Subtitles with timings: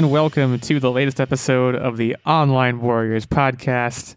[0.00, 4.14] And welcome to the latest episode of the Online Warriors podcast.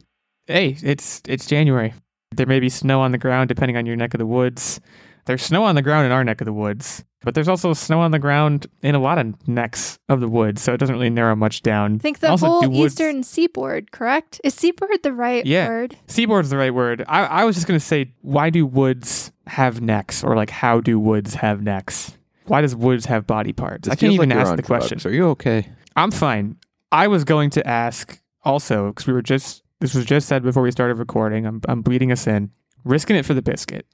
[0.47, 1.93] Hey, it's it's January.
[2.31, 4.79] There may be snow on the ground depending on your neck of the woods.
[5.25, 7.99] There's snow on the ground in our neck of the woods, but there's also snow
[7.99, 11.09] on the ground in a lot of necks of the woods, so it doesn't really
[11.09, 11.95] narrow much down.
[11.95, 14.39] I think the Also, whole eastern seaboard, correct?
[14.45, 15.67] Is seaboard the right Yeah.
[15.67, 15.97] word?
[16.07, 17.03] Seaboard's the right word.
[17.09, 20.97] I, I was just gonna say, why do woods have necks, or like how do
[20.97, 22.17] woods have necks?
[22.45, 23.87] Why does woods have body parts?
[23.87, 24.99] This I can't even like ask on the question.
[25.05, 25.67] Are you okay?
[25.95, 26.57] I'm fine.
[26.91, 30.63] I was going to ask also because we were just this was just said before
[30.63, 31.45] we started recording.
[31.45, 32.51] I'm I'm bleeding us in.
[32.83, 33.85] Risking it for the biscuit.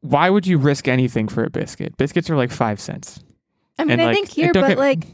[0.00, 1.96] Why would you risk anything for a biscuit?
[1.96, 3.20] Biscuits are like five cents.
[3.78, 5.04] I mean, And, I like, think here, but get- like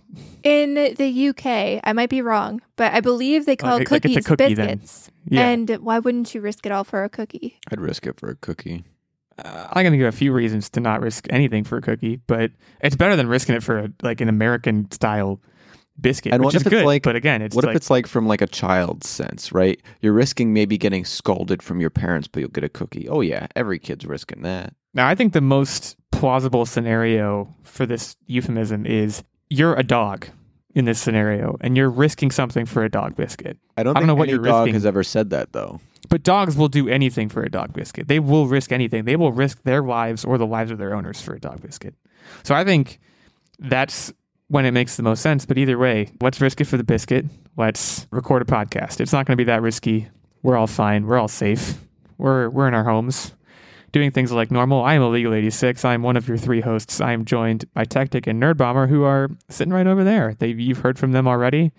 [0.42, 4.26] in the UK, I might be wrong, but I believe they call Like- like cookies
[4.26, 5.10] cookie biscuits.
[5.26, 7.58] Yeah, And why wouldn't you risk it all for a cookie?
[7.70, 8.84] I'd risk it for a cookie.
[9.44, 12.50] Uh, I'm gonna give a few reasons to not risk anything for a cookie, but
[12.80, 15.40] it's better than risking it for a, like an American style
[16.00, 16.86] biscuit, And which what is if it's good.
[16.86, 19.80] like- but again, it's what like if it's like from like a child's sense, right?
[20.00, 23.08] You're risking maybe getting scolded from your parents, but you'll get a cookie.
[23.08, 24.74] Oh yeah, every kid's risking that.
[24.94, 30.26] Now, I think the most plausible scenario for this euphemism is you're a dog
[30.74, 33.58] in this scenario, and you're risking something for a dog biscuit.
[33.76, 34.74] I don't I don't think know what any you're dog risking.
[34.74, 35.80] has ever said that though.
[36.08, 38.08] But dogs will do anything for a dog biscuit.
[38.08, 39.04] They will risk anything.
[39.04, 41.94] They will risk their lives or the lives of their owners for a dog biscuit.
[42.42, 42.98] So I think
[43.58, 44.12] that's
[44.48, 45.44] when it makes the most sense.
[45.46, 47.26] But either way, let's risk it for the biscuit.
[47.56, 49.00] Let's record a podcast.
[49.00, 50.08] It's not going to be that risky.
[50.42, 51.06] We're all fine.
[51.06, 51.74] We're all safe.
[52.18, 53.32] We're we're in our homes
[53.92, 54.82] doing things like normal.
[54.82, 55.84] I am Illegal 86.
[55.84, 57.00] I'm one of your three hosts.
[57.00, 60.34] I am joined by Tactic and Nerd Bomber, who are sitting right over there.
[60.38, 61.72] They you've heard from them already.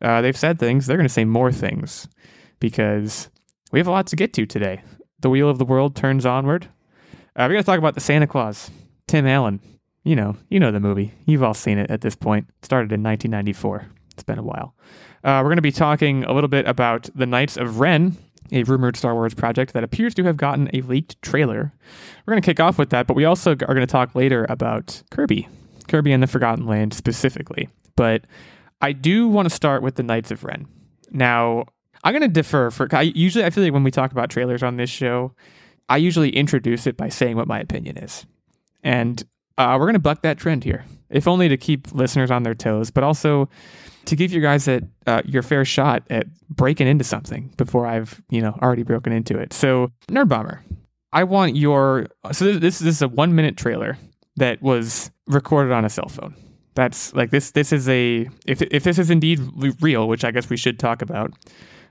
[0.00, 0.86] Uh, they've said things.
[0.86, 2.08] They're going to say more things
[2.60, 3.30] because
[3.72, 4.82] we have a lot to get to today.
[5.20, 6.66] The wheel of the world turns onward.
[7.36, 8.70] Uh, we're going to talk about the Santa Claus,
[9.06, 9.60] Tim Allen.
[10.04, 11.12] You know, you know the movie.
[11.26, 12.46] You've all seen it at this point.
[12.48, 13.86] It started in 1994.
[14.12, 14.74] It's been a while.
[15.22, 18.16] Uh, we're going to be talking a little bit about the Knights of Ren,
[18.50, 21.72] a rumored Star Wars project that appears to have gotten a leaked trailer.
[22.24, 24.46] We're going to kick off with that, but we also are going to talk later
[24.48, 25.48] about Kirby,
[25.88, 27.68] Kirby and the Forgotten Land specifically.
[27.96, 28.24] But
[28.80, 30.66] I do want to start with the Knights of Ren.
[31.10, 31.64] Now,
[32.04, 32.88] I'm going to defer for.
[32.94, 35.32] I, usually, I feel like when we talk about trailers on this show,
[35.88, 38.26] I usually introduce it by saying what my opinion is,
[38.82, 39.22] and
[39.56, 42.54] uh, we're going to buck that trend here, if only to keep listeners on their
[42.54, 43.48] toes, but also
[44.04, 48.22] to give you guys a, uh, your fair shot at breaking into something before I've
[48.30, 49.52] you know already broken into it.
[49.52, 50.62] So, Nerd Bomber,
[51.12, 52.06] I want your.
[52.32, 53.98] So this, this is a one minute trailer
[54.36, 56.34] that was recorded on a cell phone.
[56.74, 57.50] That's like this.
[57.50, 59.40] This is a if if this is indeed
[59.80, 61.32] real, which I guess we should talk about.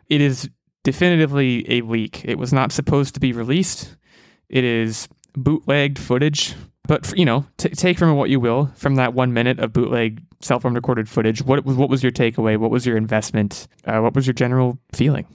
[0.10, 0.50] It is
[0.84, 2.24] definitively a leak.
[2.26, 3.96] It was not supposed to be released.
[4.50, 6.56] It is bootlegged footage.
[6.88, 9.74] But you know, t- take from it what you will from that one minute of
[9.74, 11.42] bootleg cell phone recorded footage.
[11.42, 12.58] What was what was your takeaway?
[12.58, 13.68] What was your investment?
[13.86, 15.28] Uh, what was your general feeling?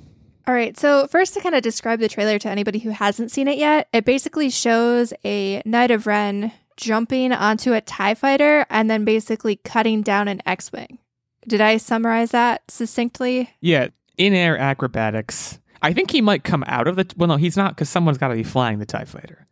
[0.49, 3.47] All right, so first to kind of describe the trailer to anybody who hasn't seen
[3.47, 8.91] it yet, it basically shows a Knight of Ren jumping onto a TIE fighter and
[8.91, 10.99] then basically cutting down an X Wing.
[11.47, 13.51] Did I summarize that succinctly?
[13.61, 15.59] Yeah, in air acrobatics.
[15.83, 17.07] I think he might come out of the.
[17.17, 19.47] Well, no, he's not because someone's got to be flying the Tie Fighter.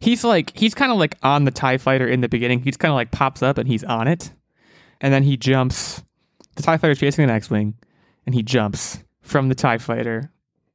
[0.00, 2.60] He's like he's kind of like on the Tie Fighter in the beginning.
[2.60, 4.30] He's kind of like pops up and he's on it,
[5.00, 6.02] and then he jumps.
[6.56, 7.74] The Tie Fighter's chasing an X-wing,
[8.26, 10.30] and he jumps from the Tie Fighter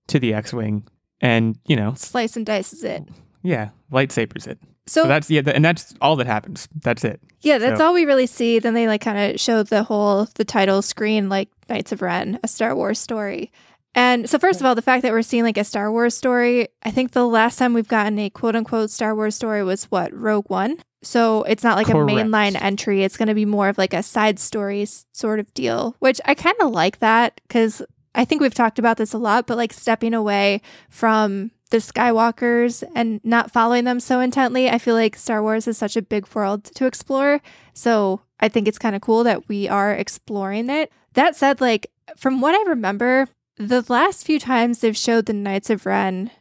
[0.07, 0.87] to the X-wing,
[1.21, 3.07] and you know, Slice and dices it.
[3.41, 4.59] yeah, lightsabers it.
[4.89, 6.67] So, So that's yeah, and that's all that happens.
[6.81, 7.21] That's it.
[7.41, 8.59] yeah, that's so- all we really see.
[8.59, 12.39] Then they like kind of show the whole the title screen like Knights of Ren,
[12.43, 13.51] a Star Wars story.
[13.95, 16.67] And so first of all, the fact that we're seeing like a Star Wars story,
[16.83, 20.13] I think the last time we've gotten a quote unquote Star Wars story was what,
[20.13, 20.77] Rogue One?
[21.01, 22.11] So it's not like Correct.
[22.11, 23.03] a mainline entry.
[23.03, 26.35] It's going to be more of like a side story sort of deal, which I
[26.35, 27.81] kind of like that because
[28.13, 32.83] I think we've talked about this a lot, but like stepping away from the Skywalkers
[32.95, 36.27] and not following them so intently, I feel like Star Wars is such a big
[36.33, 37.41] world to explore.
[37.73, 40.91] So I think it's kind of cool that we are exploring it.
[41.13, 43.27] That said, like from what I remember,
[43.57, 46.31] the last few times they've showed the Knights of Ren,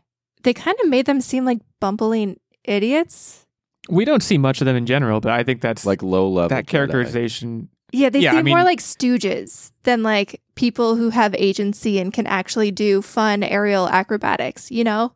[0.44, 3.44] they kind of made them seem like bumbling idiots.
[3.90, 6.48] We don't see much of them in general, but I think that's Like low level.
[6.50, 7.68] that characterization.
[7.92, 12.12] Yeah, they Yeah, seem I more like stooges than like people who have agency and
[12.12, 15.12] can actually do fun aerial acrobatics, you know?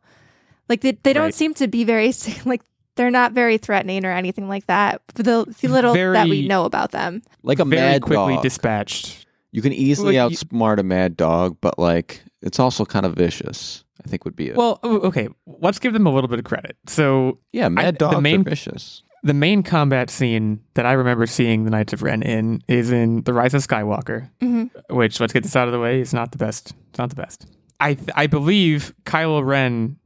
[0.69, 1.33] Like they, they don't Right.
[1.33, 2.13] seem to be very
[2.45, 2.61] like
[2.95, 5.01] they're not very threatening or anything like that.
[5.15, 5.23] The,
[5.61, 7.21] the little that we know about them.
[7.43, 8.43] Like a very mad quickly dog.
[8.43, 9.25] dispatched.
[9.51, 13.83] you can easily Like, outsmart a mad dog, but like it's also kind of vicious.
[14.05, 14.57] I think would be it.
[14.57, 16.75] Well, okay, let's give them a little bit of credit.
[16.87, 19.03] So yeah, mad the dogs main- are vicious.
[19.25, 23.23] The main combat scene that I remember seeing the Knights of Ren in is in
[23.23, 26.31] The Rise of Skywalker, hmm which let's get this out of the way is not
[26.31, 26.73] the best.
[26.89, 27.45] It's not the best.
[27.79, 29.97] I th- I believe Kylo Ren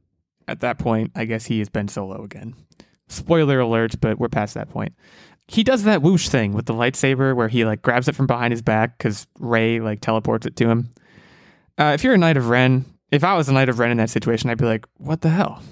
[0.46, 1.10] at that point.
[1.16, 2.54] I guess he has been solo again.
[3.08, 4.94] Spoiler alert, but we're past that point.
[5.48, 8.52] He does that whoosh thing with the lightsaber where he like grabs it from behind
[8.52, 10.90] his back because Rey like teleports it to him.
[11.78, 13.96] Uh, if you're a Knight of Ren, if I was a Knight of Ren in
[13.96, 15.62] that situation, I'd be like, "What the hell?"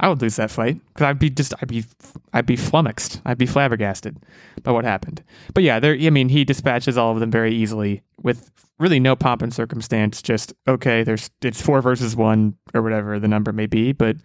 [0.00, 1.84] I would lose that fight because I'd be just, I'd be,
[2.32, 4.16] I'd be flummoxed, I'd be flabbergasted
[4.62, 5.22] by what happened.
[5.54, 5.94] But yeah, there.
[5.94, 10.22] I mean, he dispatches all of them very easily with really no pomp and circumstance.
[10.22, 14.16] Just okay, there's it's four versus one or whatever the number may be, but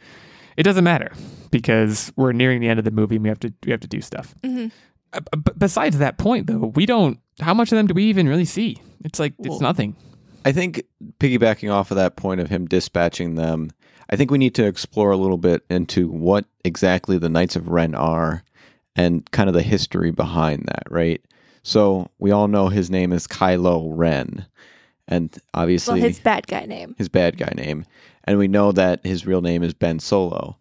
[0.58, 1.12] it doesn't matter
[1.52, 3.16] because we're nearing the end of the movie.
[3.18, 4.34] and We have to we have to do stuff.
[4.44, 4.68] hmm
[5.14, 7.20] Uh, But besides that point, though, we don't.
[7.42, 8.78] How much of them do we even really see?
[9.04, 9.96] It's like it's nothing.
[10.46, 10.84] I think
[11.20, 13.72] piggybacking off of that point of him dispatching them,
[14.10, 17.70] I think we need to explore a little bit into what exactly the Knights of
[17.70, 18.44] Ren are
[18.96, 21.22] and kind of the history behind that, right?
[21.64, 24.46] So we all know his name is Kylo Ren,
[25.08, 26.96] and Well, obviously his bad guy name.
[26.98, 27.86] his bad guy name,
[28.24, 30.58] and we know that his real name is Ben Solo.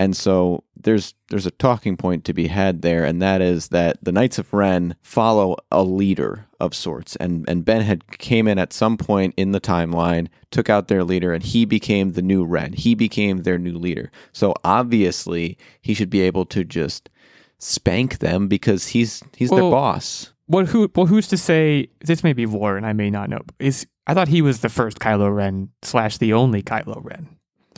[0.00, 3.98] And so there's there's a talking point to be had there, and that is that
[4.02, 8.58] the Knights of Ren follow a leader of sorts, and and Ben had came in
[8.58, 12.44] at some point in the timeline, took out their leader, and he became the new
[12.44, 12.72] Ren.
[12.72, 14.10] He became their new leader.
[14.32, 17.10] So obviously he should be able to just
[17.58, 20.32] spank them because he's he's their boss.
[20.46, 20.90] What who?
[20.94, 21.88] Well, who's to say?
[22.00, 23.40] This may be lore, and I may not know.
[23.58, 27.28] Is I thought he was the first Kylo Ren slash the only Kylo Ren.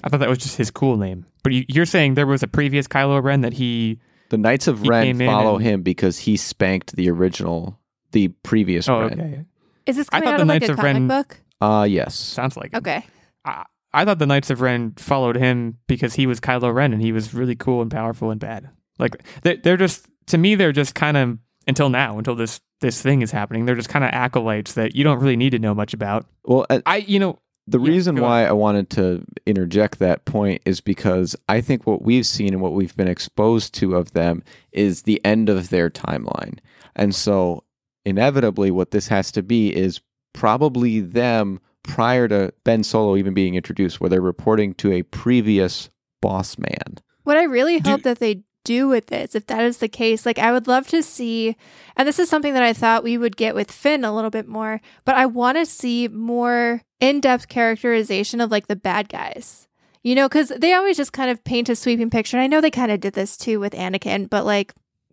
[0.04, 1.26] I thought that was just his cool name.
[1.42, 3.98] But you, you're saying there was a previous Kylo Ren that he?
[4.30, 7.79] The Knights of Ren follow and- him because he spanked the original,
[8.12, 9.20] the previous Oh, Ren.
[9.20, 9.44] okay.
[9.86, 11.40] Is this I coming thought out the of like Knights a of comic Ren- book?
[11.60, 12.14] Uh yes.
[12.14, 12.76] Sounds like it.
[12.78, 13.04] Okay.
[13.44, 17.02] I, I thought the Knights of Ren followed him because he was Kylo Ren and
[17.02, 18.68] he was really cool and powerful and bad.
[18.98, 23.02] Like they're, they're just to me they're just kind of until now until this this
[23.02, 25.74] thing is happening they're just kind of acolytes that you don't really need to know
[25.74, 26.26] much about.
[26.44, 30.24] Well, uh, I you know the Yeah, reason go why I wanted to interject that
[30.24, 34.12] point is because I think what we've seen and what we've been exposed to of
[34.12, 34.42] them
[34.72, 36.58] is the end of their timeline.
[36.96, 37.62] And so,
[38.10, 40.00] inevitably, what this has to be is
[40.34, 45.88] probably them prior to Ben Solo even being introduced, where they're reporting to a previous
[46.20, 46.98] boss man.
[47.24, 50.26] What I really Do- hope that they do with this, if that is the case,
[50.26, 51.56] like I would love to see,
[51.96, 54.46] and this is something that I thought we would get with Finn a little bit
[54.46, 59.66] more, but I want to see more in depth characterization of like the bad guys.
[60.02, 62.38] You know, because they always just kind of paint a sweeping picture.
[62.38, 64.72] And I know they kind of did this too with Anakin, but like,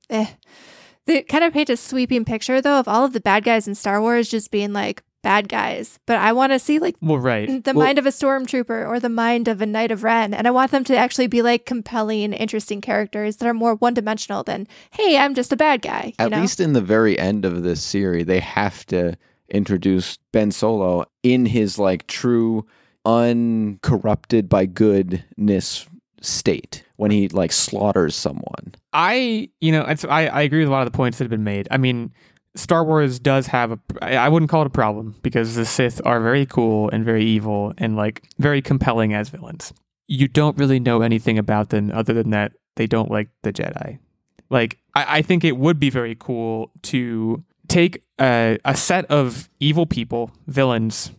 [0.10, 0.28] eh.
[1.08, 3.74] They kind of paint a sweeping picture though of all of the bad guys in
[3.76, 5.98] Star Wars just being like bad guys.
[6.06, 7.48] But I want to see like well right.
[7.64, 10.34] the Well- mind of a stormtrooper or the mind of a knight of Ren.
[10.34, 13.94] And I want them to actually be like compelling, interesting characters that are more one
[13.96, 16.14] dimensional than, hey, I'm just a bad guy.
[16.20, 16.42] You At know?
[16.42, 19.18] least in the very end of this series, they have to
[19.50, 22.66] introduce Ben Solo in his like true,
[23.06, 25.88] uncorrupted by goodness
[26.22, 28.76] state when he like slaughters someone.
[28.92, 31.44] I, you know, I, I agree with a lot of the points that have been
[31.44, 31.68] made.
[31.72, 32.12] I mean,
[32.56, 36.20] Star Wars does have a, I wouldn't call it a problem because the Sith are
[36.20, 39.74] very cool and very evil and like very compelling as villains.
[40.08, 44.00] You don't really know anything about them other than that they don't like the Jedi.
[44.50, 49.50] Like, I, I think it would be very cool to take a, a set of
[49.60, 51.12] evil people, villains,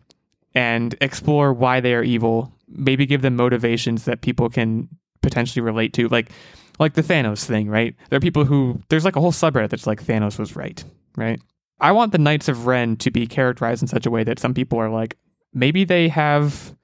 [0.54, 2.52] and explore why they are evil.
[2.66, 4.88] Maybe give them motivations that people can
[5.22, 6.08] potentially relate to.
[6.08, 6.30] Like,
[6.78, 7.94] like the Thanos thing, right?
[8.08, 10.82] There are people who there's like a whole subreddit that's like Thanos was right,
[11.16, 11.40] right?
[11.80, 14.54] I want the Knights of Ren to be characterized in such a way that some
[14.54, 15.16] people are like,
[15.54, 16.74] maybe they have,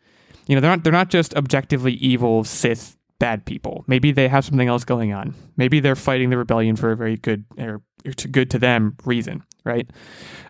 [0.46, 3.84] you know, they're not they're not just objectively evil Sith bad people.
[3.86, 5.34] Maybe they have something else going on.
[5.56, 8.96] Maybe they're fighting the rebellion for a very good or, or to good to them
[9.04, 9.88] reason, right?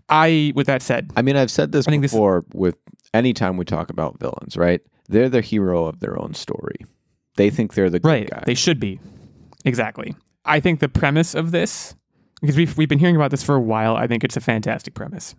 [0.09, 2.77] I, with that said, I mean, I've said this I think this- before with
[3.13, 4.81] anytime we talk about villains, right?
[5.09, 6.77] They're the hero of their own story.
[7.37, 8.43] They think they're the good right, guy.
[8.47, 9.01] they should be,
[9.65, 10.15] exactly.
[10.45, 11.95] I think the premise of this,
[12.41, 14.95] because we've we've been hearing about this for a while, I think it's a fantastic
[14.95, 15.35] premise.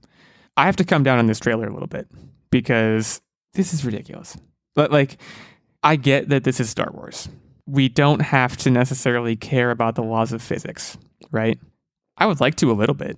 [0.58, 2.08] I have to come down on this trailer a little bit
[2.50, 3.22] because
[3.54, 4.38] this is ridiculous.
[4.74, 5.18] But like,
[5.84, 7.30] I get that this is Star Wars.
[7.66, 10.98] We don't have to necessarily care about the laws of physics,
[11.32, 11.60] right?
[12.18, 13.18] I would like to a little bit.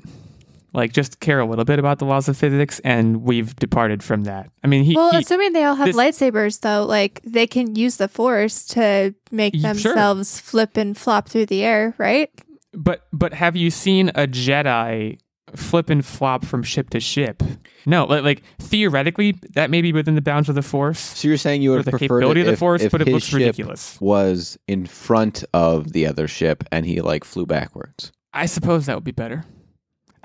[0.77, 4.23] Like just care a little bit about the laws of physics and we've departed from
[4.25, 4.49] that.
[4.63, 7.75] I mean, he, well, he- assuming they all have this- lightsabers, though, like they can
[7.75, 9.73] use the force to make Y- sure.
[9.73, 12.29] themselves flip and flop through the air, right?
[12.73, 15.17] but but have you seen a Jedi
[15.55, 17.41] flip and flop from ship to ship.
[17.85, 21.37] No, like, like theoretically, that may be within the bounds of the Force So you're
[21.37, 23.31] saying you or would the prefer capability of the if, Force, if but it looks
[23.33, 23.97] ridiculous.
[24.01, 28.11] was in front of the other ship and he like flew backwards.
[28.33, 29.45] I suppose that would be better.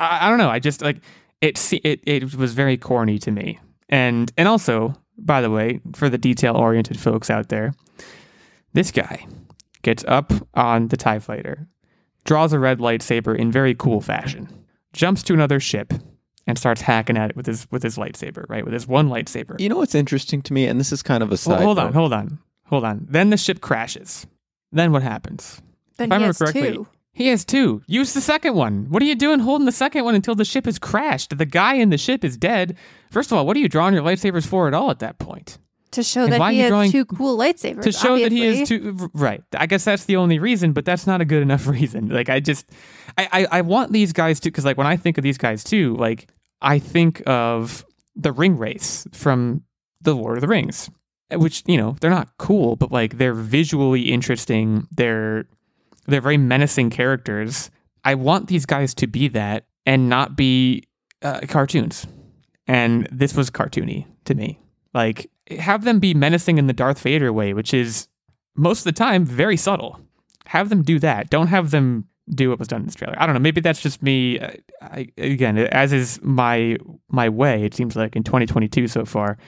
[0.03, 0.51] I, I don't know.
[0.51, 0.99] I just like
[1.41, 1.59] it.
[1.73, 6.19] It it was very corny to me, and and also, by the way, for the
[6.19, 7.73] detail oriented folks out there,
[8.73, 9.27] this guy
[9.83, 11.67] gets up on the Tie Fighter,
[12.25, 14.49] draws a red lightsaber in very cool fashion,
[14.93, 15.93] jumps to another ship,
[16.47, 18.45] and starts hacking at it with his with his lightsaber.
[18.49, 19.59] Right, with his one lightsaber.
[19.61, 21.87] You know what's interesting to me, and this is kind of a Well, hold on,
[21.87, 21.95] note.
[21.95, 23.07] hold on, hold on.
[23.09, 24.27] Then the ship crashes.
[24.75, 25.61] Then what happens?
[25.99, 26.87] Then If I remember has correctly, two.
[27.15, 27.83] He has two.
[27.87, 28.87] Use the second one.
[28.89, 31.37] What are you doing holding the second one until the ship has crashed?
[31.37, 32.77] The guy in the ship is dead.
[33.11, 35.59] First of all, what are you drawing your lightsabers for at all at that point?
[35.91, 37.83] To show And that he has drawing- two cool lightsabers.
[37.83, 39.43] to show that he is two right.
[39.55, 42.09] I guess that's the only reason, but that's not a good enough reason.
[42.09, 42.65] Like I just
[43.19, 45.63] I I, I want these guys to because like when I think of these guys
[45.63, 46.31] too, like
[46.63, 47.85] I think of
[48.17, 49.65] the Ringwraiths from
[50.01, 50.89] the Lord of the Rings.
[51.31, 54.87] Which, you know, they're not cool, but like they're visually interesting.
[54.91, 55.45] They're
[56.07, 57.71] they're very menacing characters.
[58.05, 60.85] I want these guys to be that and not be
[61.23, 62.07] uh, cartoons.
[62.67, 64.59] And this was cartoony to me.
[64.95, 68.09] Like, have them be menacing in the Darth Vader way, which is
[68.57, 70.01] most of the time very subtle.
[70.47, 71.31] Have them do that.
[71.31, 73.15] Don't have them do what was done in this trailer.
[73.19, 73.41] I don't know.
[73.41, 74.41] Maybe that's just me.
[74.41, 76.77] I, I, again, as is my
[77.09, 77.65] my way.
[77.65, 79.39] It seems like in 2022 so far,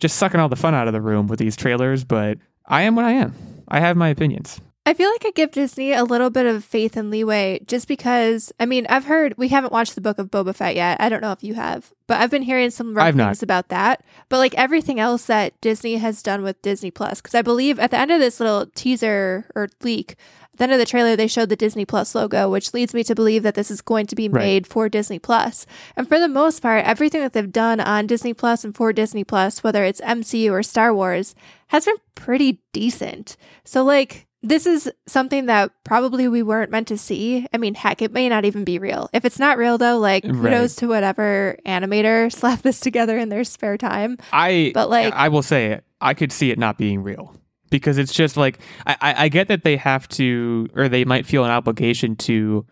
[0.00, 2.04] just sucking all the fun out of the room with these trailers.
[2.04, 3.34] But I am what I am.
[3.68, 4.60] I have my opinions.
[4.84, 8.52] I feel like I give Disney a little bit of faith and leeway just because,
[8.58, 11.00] I mean, I've heard, we haven't watched the book of Boba Fett yet.
[11.00, 14.02] I don't know if you have, but I've been hearing some rough things about that.
[14.28, 17.92] But like everything else that Disney has done with Disney Plus, because I believe at
[17.92, 20.16] the end of this little teaser or leak,
[20.52, 23.04] at the end of the trailer, they showed the Disney Plus logo, which leads me
[23.04, 24.42] to believe that this is going to be Right.
[24.42, 25.64] made for Disney Plus.
[25.96, 29.22] And for the most part, everything that they've done on Disney Plus and for Disney
[29.22, 31.36] Plus, whether it's MCU or Star Wars,
[31.68, 33.36] has been pretty decent.
[33.64, 37.46] So, like, this is something that probably we weren't meant to see.
[37.52, 39.08] I mean, heck, it may not even be real.
[39.12, 40.34] If it's not real, though, like, Right.
[40.34, 44.18] kudos to whatever animator slapped this together in their spare time.
[44.32, 45.84] I But, like- I will say it.
[46.00, 47.34] I could see it not being real
[47.70, 51.24] because it's just like I, I, I get that they have to or they might
[51.26, 52.66] feel an obligation to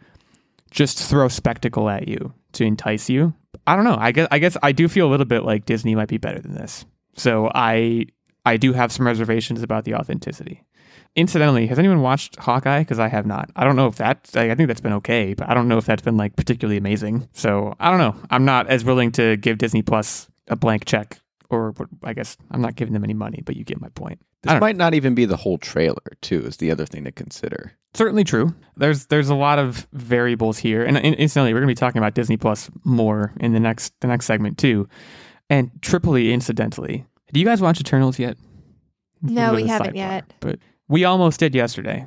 [0.73, 3.33] just throw spectacle at you to entice you.
[3.67, 3.97] I don't know.
[3.99, 6.41] I guess I guess I do feel a little bit like Disney might be better
[6.41, 6.85] than this.
[7.17, 8.07] So I
[8.45, 10.65] I do have some reservations about the authenticity.
[11.17, 12.81] Incidentally, has anyone watched Hawkeye?
[12.81, 13.51] Because I have not.
[13.57, 14.31] I don't know if that.
[14.35, 16.77] I I think that's been okay, but I don't know if that's been like particularly
[16.77, 17.29] amazing.
[17.33, 18.15] So I don't know.
[18.31, 21.75] I'm not as willing to give Disney Plus a blank check, or
[22.05, 23.43] I guess I'm not giving them any money.
[23.45, 24.21] But you get my point.
[24.23, 27.05] I This don't- might not even be the whole trailer, too, is the other thing
[27.05, 27.73] to consider.
[27.93, 28.55] Certainly true.
[28.77, 31.99] There's there's a lot of variables here, and in- incidentally, we're going to be talking
[31.99, 34.89] about Disney Plus more in the next the next segment too.
[35.51, 38.37] And triply incidentally, do you guys watch Eternals yet?
[39.21, 40.33] No, we bit of a haven't sidebar, yet.
[40.41, 40.59] But
[40.91, 42.05] we almost did yesterday.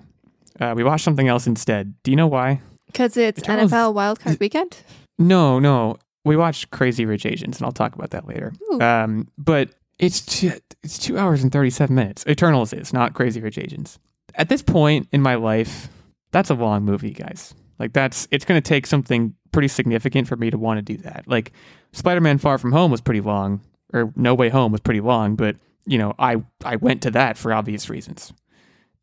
[0.59, 1.95] Uh, we watched something else instead.
[2.03, 2.61] Do you know why?
[2.85, 4.77] Because it's Eternals- NFL wildcard weekend.
[5.17, 5.97] No, no.
[6.25, 8.53] We watched Crazy Rich Asians, and I'll talk about that later.
[8.79, 10.51] Um, but it's two,
[10.83, 12.25] it's two hours and thirty seven minutes.
[12.27, 13.99] Eternals is not Crazy Rich Asians.
[14.35, 15.89] At this point in my life,
[16.31, 17.53] that's a long movie, guys.
[17.79, 21.01] Like that's it's going to take something pretty significant for me to want to do
[21.03, 21.25] that.
[21.27, 21.51] Like
[21.91, 23.61] Spider Man Far From Home was pretty long,
[23.93, 27.37] or No Way Home was pretty long, but you know I I went to that
[27.37, 28.31] for obvious reasons.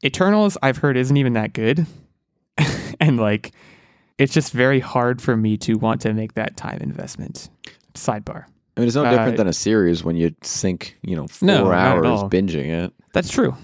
[0.04, 1.87] Eternals, I've heard, isn't even that good,
[3.00, 3.52] and like
[4.19, 7.49] it's just very hard for me to want to make that time investment.
[7.95, 8.45] Sidebar.
[8.76, 11.47] I mean, it's no Uh, different than a series when you sink, you know, four
[11.47, 12.92] No, hours binging it.
[13.12, 13.54] That's true.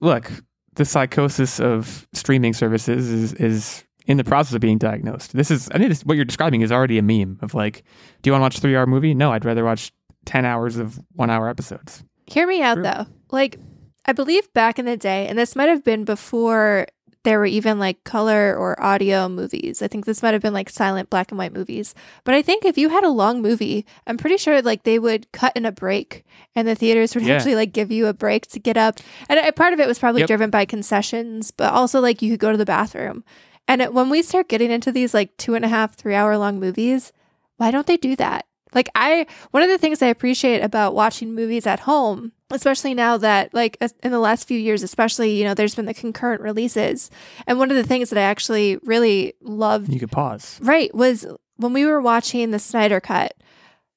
[0.00, 0.30] Look,
[0.74, 5.32] the psychosis of streaming services is is in the process of being diagnosed.
[5.32, 7.84] This is I think this, what you're describing is already a meme of like,
[8.22, 9.14] do you want to watch a three hour movie?
[9.14, 9.92] No, I'd rather watch
[10.24, 12.02] ten hours of one hour episodes.
[12.26, 12.82] Hear me out True.
[12.84, 13.06] though.
[13.30, 13.58] Like,
[14.04, 16.86] I believe back in the day, and this might have been before
[17.24, 19.80] there were even like color or audio movies.
[19.80, 21.94] I think this might have been like silent black and white movies.
[22.24, 25.30] But I think if you had a long movie, I'm pretty sure like they would
[25.30, 26.24] cut in a break
[26.56, 27.36] and the theaters would Yeah.
[27.36, 28.98] actually like give you a break to get up.
[29.28, 30.26] And uh, part of it was probably Yep.
[30.28, 33.22] driven by concessions, but also like you could go to the bathroom.
[33.68, 36.36] And it, when we start getting into these like two and a half, three hour
[36.36, 37.12] long movies,
[37.56, 38.46] why don't they do that?
[38.74, 43.16] Like I, one of the things I appreciate about watching movies at home, especially now
[43.18, 47.10] that like in the last few years, especially, you know, there's been the concurrent releases.
[47.46, 50.58] And one of the things that I actually really loved You could pause.
[50.62, 50.94] Right.
[50.94, 51.26] Was
[51.56, 53.34] when we were watching the Snyder Cut,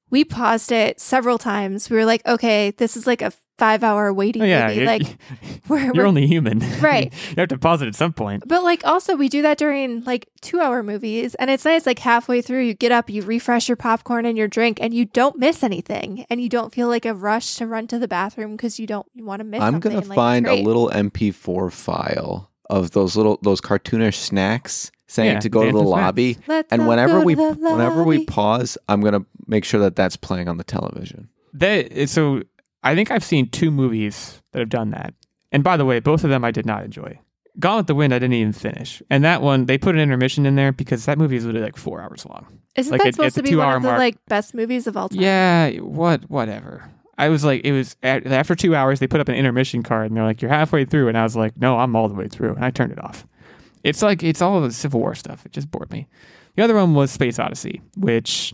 [0.10, 1.90] we paused it several times.
[1.90, 4.78] We were like, okay, this is like a five hour waiting Oh, yeah, movie.
[4.80, 5.04] you're, Like
[5.70, 6.60] we're, you're we're only human.
[6.82, 7.14] Right.
[7.30, 8.44] you have to pause it at some point.
[8.48, 12.42] But like also we do that during like 2-hour movies and it's nice like halfway
[12.42, 15.64] through you get up, you refresh your popcorn and your drink and you don't miss
[15.64, 18.88] anything and you don't feel like a rush to run to the bathroom because you
[18.88, 19.94] don't you want to miss I'm something.
[19.94, 25.40] gonna Like, find a little MP4 file of those little those cartoonish snacks saying Yeah,
[25.40, 26.38] to go to the lobby.
[26.48, 30.48] Let's And whenever we the whenever we pause, I'm gonna make sure that that's playing
[30.50, 31.30] on the television.
[31.54, 32.42] That eh, so
[32.86, 35.14] I think I've seen two movies that have done that.
[35.52, 37.20] And by the way, both of them I did not enjoy.
[37.60, 39.02] Gone with the Wind I didn't even finish.
[39.10, 41.78] And that one they put an intermission in there because that movie is literally like
[41.78, 42.46] four hours long.
[42.76, 44.88] Isn't like, that at- at supposed to be one of the mark- like best movies
[44.88, 45.22] of all time?
[45.22, 46.90] Yeah, what whatever.
[47.18, 50.18] I was like, it was after two hours they put up an intermission card and
[50.18, 52.56] they're like, you're halfway through, and I was like, no, I'm all the way through,
[52.56, 53.26] and I turned it off.
[53.86, 55.46] It's like it's all the Civil War stuff.
[55.46, 56.08] It just bored me.
[56.58, 58.54] The other one was Space Odyssey, which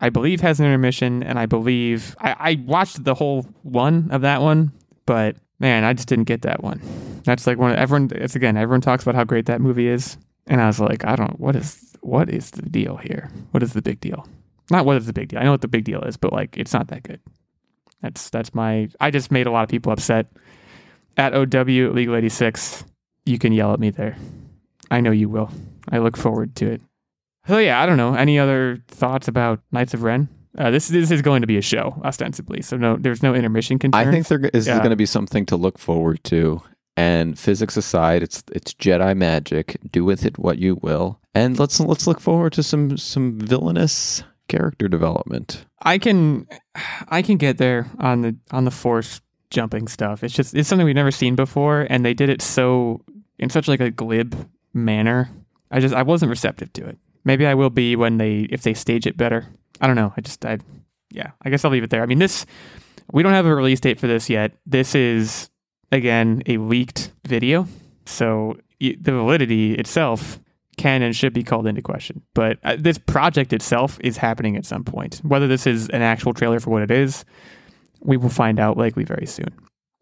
[0.00, 4.22] I believe has an intermission, and I believe I, I watched the whole one of
[4.22, 4.72] that one,
[5.06, 6.80] but man, I just didn't get that one.
[7.24, 8.10] That's like one of everyone.
[8.14, 11.16] It's again, everyone talks about how great that movie is, and I was like, I
[11.16, 11.38] don't.
[11.38, 13.30] What is what is the deal here?
[13.52, 14.26] What is the big deal?
[14.70, 15.38] Not what is the big deal.
[15.38, 17.20] I know what the big deal is, but like, it's not that good.
[18.00, 18.88] That's that's my.
[19.00, 20.26] I just made a lot of people upset.
[21.16, 22.84] At OW Legal eighty six,
[23.26, 24.16] you can yell at me there.
[24.90, 25.50] I know you will.
[25.90, 26.82] I look forward to it.
[27.46, 28.14] So yeah, I don't know.
[28.14, 30.28] Any other thoughts about Knights of Ren?
[30.56, 33.78] Uh, this this is going to be a show ostensibly, so no, there's no intermission
[33.78, 34.06] concerns.
[34.06, 34.78] I think there is Yeah.
[34.78, 36.62] going to be something to look forward to.
[36.94, 39.78] And physics aside, it's it's Jedi magic.
[39.90, 41.20] Do with it what you will.
[41.34, 45.64] And let's let's look forward to some some villainous character development.
[45.82, 46.46] I can
[47.08, 50.22] I can get there on the on the force jumping stuff.
[50.22, 53.02] It's just it's something we've never seen before and they did it so
[53.38, 54.34] in such like a glib
[54.74, 55.30] manner.
[55.70, 56.98] I just I wasn't receptive to it.
[57.24, 59.46] Maybe I will be when they if they stage it better.
[59.80, 60.12] I don't know.
[60.16, 60.58] I just I
[61.10, 62.02] yeah, I guess I'll leave it there.
[62.02, 62.46] I mean this
[63.12, 64.52] we don't have a release date for this yet.
[64.66, 65.50] This is
[65.90, 67.66] again a leaked video.
[68.06, 70.40] So the validity itself
[70.76, 72.22] can and should be called into question.
[72.34, 75.20] But uh, this project itself is happening at some point.
[75.22, 77.24] Whether this is an actual trailer for what it is,
[78.00, 79.48] we will find out likely very soon.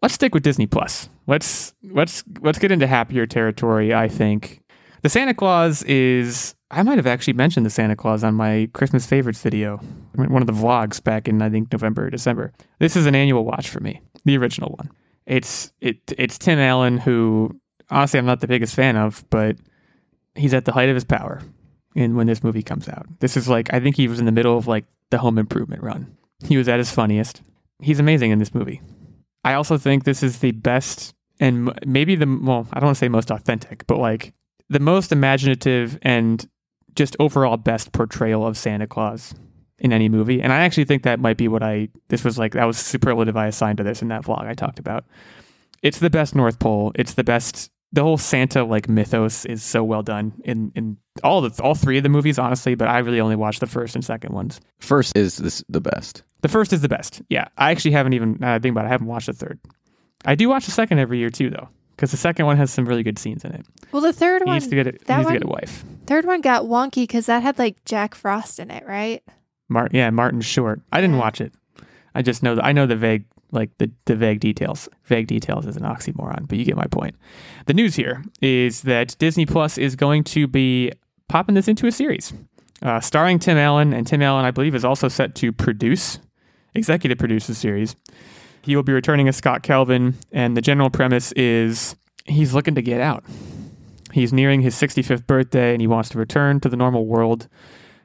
[0.01, 1.09] Let's stick with Disney Plus.
[1.27, 3.93] Let's let's let's get into happier territory.
[3.93, 4.61] I think
[5.01, 6.55] the Santa Claus is.
[6.73, 9.77] I might have actually mentioned the Santa Claus on my Christmas favorites video,
[10.15, 12.53] one of the vlogs back in I think November or December.
[12.79, 14.89] This is an annual watch for me, the original one.
[15.25, 17.59] It's it it's Tim Allen who
[17.89, 19.57] honestly I'm not the biggest fan of, but
[20.35, 21.41] he's at the height of his power
[21.95, 23.05] in when this movie comes out.
[23.19, 25.83] This is like I think he was in the middle of like the home improvement
[25.83, 26.15] run.
[26.45, 27.41] He was at his funniest.
[27.81, 28.81] He's amazing in this movie.
[29.43, 32.99] I also think this is the best and maybe the well, I don't want to
[32.99, 34.33] say most authentic, but like
[34.71, 36.47] the most imaginative and
[36.95, 39.35] just overall best portrayal of Santa Claus
[39.77, 40.41] in any movie.
[40.41, 43.35] And I actually think that might be what I this was like that was superlative
[43.35, 45.05] I assigned to this in that vlog I talked about.
[45.83, 46.93] It's the best North Pole.
[46.95, 51.41] It's the best the whole Santa like mythos is so well done in in all
[51.41, 52.75] the all three of the movies, honestly.
[52.75, 54.61] But I really only watched the first and second ones.
[54.79, 56.23] First is this the best.
[56.41, 57.21] The first is the best.
[57.29, 58.41] Yeah, I actually haven't even.
[58.41, 59.59] I think about it, I haven't watched the third.
[60.23, 61.67] I do watch the second every year too, though,
[62.01, 63.63] because the second one has some really good scenes in it.
[63.91, 64.87] Well, the third He one, needs to get.
[64.87, 65.83] He that needs to get a wife.
[66.07, 69.21] third one got wonky because that had like Jack Frost in it, right?
[69.69, 70.81] Martin, yeah, Martin Short.
[70.91, 71.53] I didn't watch it.
[72.15, 74.89] I just know that I know the vague, like the the vague details.
[75.05, 77.15] Vague details is an oxymoron, but you get my point.
[77.67, 80.91] The news here is that Disney Plus is going to be
[81.29, 82.33] popping this into a series,
[82.81, 86.17] uh, starring Tim Allen, and Tim Allen, I believe, is also set to produce,
[86.73, 87.95] executive produce the series.
[88.61, 91.95] He will be returning as Scott Calvin, and the general premise is
[92.25, 93.23] he's looking to get out.
[94.11, 97.47] He's nearing his 65th birthday, and he wants to return to the normal world.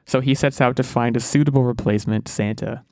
[0.05, 2.83] So he sets out to find a suitable replacement, Santa,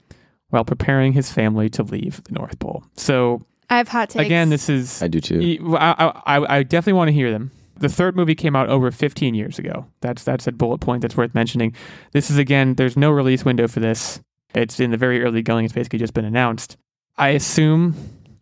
[0.49, 2.83] while preparing his family to leave the North Pole.
[2.97, 4.25] So I have hot takes.
[4.25, 5.75] again, this is I do too.
[5.77, 7.51] I, I, I definitely want to hear them.
[7.77, 9.85] The third movie came out over 15 years ago.
[10.01, 11.73] That's that's a bullet point that's worth mentioning.
[12.11, 14.21] This is again, there's no release window for this.
[14.53, 15.65] It's in the very early going.
[15.65, 16.77] It's basically just been announced.
[17.17, 17.95] I assume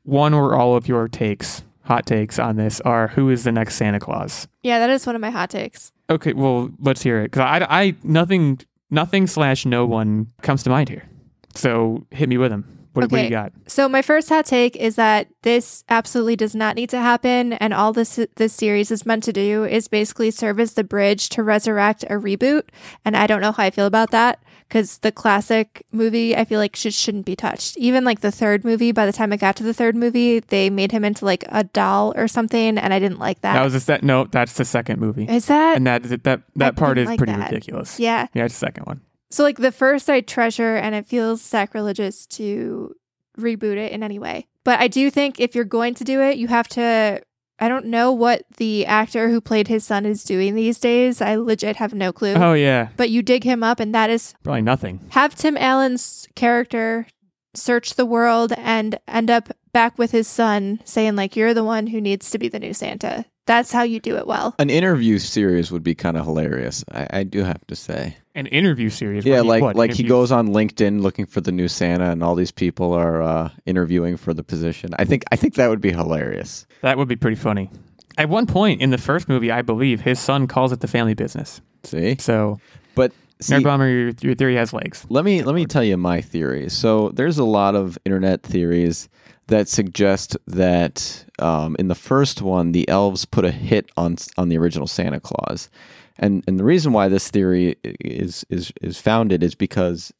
[0.04, 3.76] one or all of your takes, hot takes on this are who is the next
[3.76, 4.48] Santa Claus?
[4.64, 5.92] yeah, that is one of my hot takes.
[6.10, 8.60] Okay, well, let's hear it because I, I nothing
[8.90, 11.08] nothing slash no one comes to mind here.
[11.56, 12.83] So hit me with them.
[12.94, 13.52] What, what do you got?
[13.68, 17.74] So my first hot take is that this absolutely does not need to happen, and
[17.74, 21.44] all this this series is meant to do is basically serve as the bridge to
[21.44, 22.64] resurrect a reboot.
[23.04, 26.60] And I don't know how I feel about that because the classic movie I feel
[26.60, 27.78] like should shouldn't be touched.
[27.78, 30.70] Even like the third movie, by the time I got to the third movie, they
[30.70, 33.54] made him into like a doll or something, and I didn't like that.
[33.54, 34.04] That was a set.
[34.04, 37.34] No, that's the second movie, is that and that that that part is like pretty
[37.34, 37.52] that.
[37.52, 38.00] ridiculous.
[38.00, 38.28] yeah?
[38.34, 39.02] Yeah, it's the second one.
[39.34, 42.94] So like the first I treasure and it feels sacrilegious to
[43.36, 44.46] reboot it in any way.
[44.64, 47.20] But I do think if you're going to do it, you have to.
[47.58, 51.20] I don't know what the actor who played his son is doing these days.
[51.20, 52.34] I legit have no clue.
[52.36, 55.00] Oh yeah, But you dig him up, and that is probably nothing.
[55.10, 57.08] have Tim Allen's character
[57.56, 61.88] search the world and end up back with his son saying, like, you're the one
[61.88, 63.26] who needs to be the new Santa.
[63.46, 64.56] That's how you do it well.
[64.58, 66.84] An interview series would be kind of hilarious.
[66.92, 68.18] I, I do have to say.
[68.36, 69.26] An interview series.
[69.26, 72.36] Yeah, like what, like he goes on LinkedIn looking for the new Santa, and all
[72.36, 74.92] these people are uh, interviewing for the position.
[74.98, 76.66] I think I think that would be hilarious.
[76.82, 77.70] That would be pretty funny.
[78.18, 81.14] At one point in the first movie, I believe his son calls it the family
[81.16, 81.62] business.
[81.84, 82.60] See, So,
[82.96, 85.06] but see, Nerd Bomber, your, your theory has legs.
[85.10, 86.70] let me let me tell you my theory.
[86.70, 89.10] So there's a lot of internet theories
[89.48, 94.50] that suggest that um, in the first one, the elves put a hit on on
[94.50, 95.70] the original Santa Claus,
[96.18, 100.14] and and the reason why this theory is is is founded is because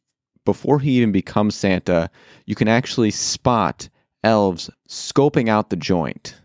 [0.46, 2.10] before he even becomes Santa,
[2.46, 3.88] you can actually spot
[4.24, 6.36] elves scoping out the joint,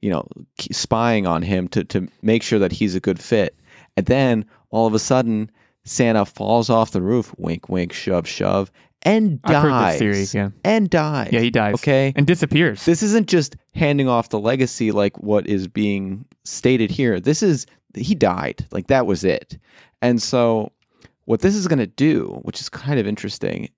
[0.00, 0.26] you know,
[0.58, 3.56] spying on him to to make sure that he's a good fit,
[3.96, 5.50] and then all of a sudden.
[5.88, 8.72] Santa falls off the roof, wink, wink, shove, shove,
[9.06, 9.54] and dies.
[9.54, 10.42] I've heard this theory.
[10.42, 11.30] Yeah, And dies.
[11.32, 11.74] yeah, he dies.
[11.74, 12.12] Okay.
[12.16, 12.84] and disappears.
[12.84, 17.20] This isn't just handing off the legacy like what is being stated here.
[17.20, 18.66] This is he died.
[18.72, 19.58] Like that was it.
[20.02, 20.72] And so
[21.24, 23.70] what this is going to do, which is kind of interesting,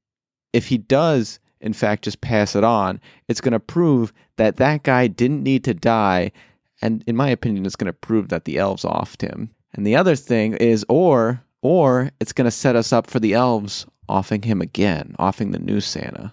[0.53, 4.83] if he does in fact just pass it on, it's going to prove that that
[4.83, 6.31] guy didn't need to die
[6.81, 9.51] and in my opinion it's going to prove that the elves offed him.
[9.75, 13.35] And the other thing is or or it's going to set us up for the
[13.35, 16.33] elves offing him again, offing the new Santa.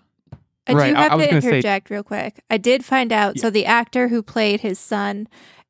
[0.67, 2.41] I Right, do I- have I was to gonna say- interject real quick.
[2.49, 3.37] I did find out.
[3.39, 5.27] So the actor who played his son,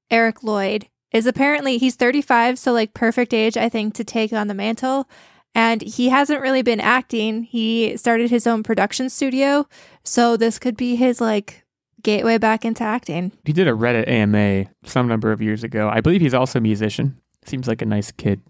[0.10, 4.48] Eric Lloyd, is apparently he's 35, so like perfect age, I think, to take on
[4.48, 5.10] the mantle.
[5.54, 7.44] And he hasn't really been acting.
[7.44, 9.68] He started his own production studio,
[10.04, 11.64] so this could be his like
[12.04, 13.32] gateway back into acting.
[13.46, 15.90] He did a Reddit AMA some number of years ago.
[15.90, 17.18] I believe he's also a musician.
[17.46, 18.42] Seems like a nice kid.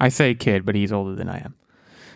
[0.00, 1.54] I say kid, but he's older than I am.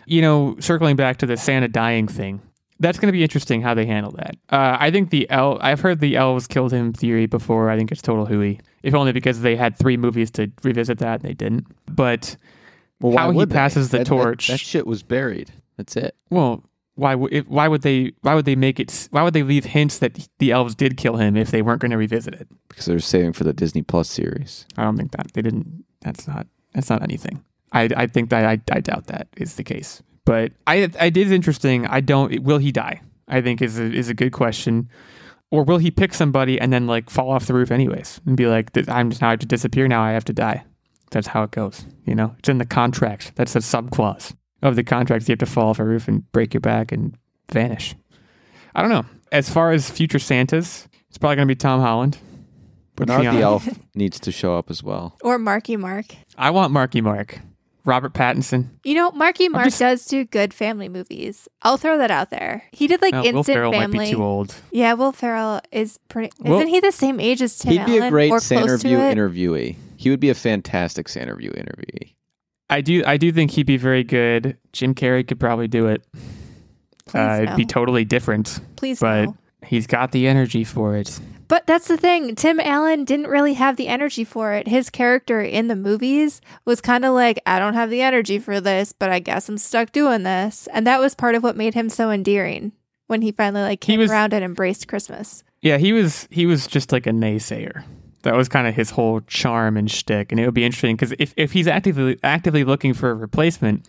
[0.05, 2.41] You know, circling back to the Santa dying thing,
[2.79, 4.35] that's going to be interesting how they handle that.
[4.49, 7.69] Uh, I think the el- I've heard the elves killed him theory before.
[7.69, 11.21] I think it's total hooey, if only because they had three movies to revisit that
[11.21, 11.65] and they didn't.
[11.87, 12.35] But
[12.99, 13.45] Well, How he they?
[13.53, 14.47] passes the That- that- torch.
[14.47, 15.51] That, shit was buried.
[15.77, 16.15] That's it.
[16.29, 16.63] well,
[16.95, 19.97] why would why would they why would they make it why would they leave hints
[19.97, 22.47] that the elves did kill him if they weren't going to revisit it?
[22.69, 24.67] Because they're saving for the Disney Plus series.
[24.77, 25.85] I don't think that they didn't.
[26.01, 26.45] That's not.
[26.73, 27.43] That's not anything.
[27.73, 30.01] I I think that I I doubt that is the case.
[30.25, 31.85] But I I it is interesting.
[31.87, 32.43] I don't.
[32.43, 33.01] Will he die?
[33.27, 34.89] I think is a, is a good question.
[35.51, 38.47] Or will he pick somebody and then like fall off the roof anyways and be
[38.47, 39.87] like, I'm just now I have to disappear.
[39.87, 40.63] Now I have to die.
[41.11, 41.85] That's how it goes.
[42.05, 43.33] You know, it's in the contract.
[43.35, 44.33] That's a sub clause
[44.63, 45.27] of the contract.
[45.27, 47.15] You have to fall off a roof and break your back and
[47.51, 47.95] vanish.
[48.73, 49.05] I don't know.
[49.31, 52.17] As far as future Santas, it's probably going to be Tom Holland.
[52.95, 53.37] Bernard Fiona.
[53.37, 55.17] the Elf needs to show up as well.
[55.23, 56.05] Or Marky Mark.
[56.37, 57.39] I want Marky Mark.
[57.85, 58.69] Robert Pattinson.
[58.83, 61.47] You know, Marky Mark just- does do good family movies.
[61.63, 62.63] I'll throw that out there.
[62.71, 63.97] He did like No, Will Instant Ferrell Family.
[63.97, 64.55] might be too old.
[64.71, 66.31] Yeah, Will Ferrell is pretty.
[66.39, 69.13] Will- isn't he the same age as Tim He'd be a great or close Santerview
[69.13, 69.75] interviewee.
[69.97, 72.13] He would be a fantastic Santerview interviewee.
[72.69, 73.03] I do.
[73.05, 74.57] I do think he'd be very good.
[74.71, 76.03] Jim Carrey could probably do it.
[77.05, 79.35] Please Uh, it'd be totally different, Please but no.
[79.65, 81.19] he's got the energy for it.
[81.53, 82.33] But that's the thing.
[82.33, 84.67] Tim Allen didn't really have the energy for it.
[84.67, 88.59] His character in the movies was kind of like, I don't have the energy for
[88.59, 90.67] this, but I guess I'm stuck doing this.
[90.73, 92.71] And that was part of what made him so endearing
[93.05, 95.43] when he finally like came was- around and embraced Christmas.
[95.61, 96.27] Yeah, he was.
[96.31, 97.83] He was just like a naysayer.
[98.23, 100.31] That was kind of his whole charm and shtick.
[100.31, 103.87] And it would be interesting because if, if he's actively actively looking for a replacement,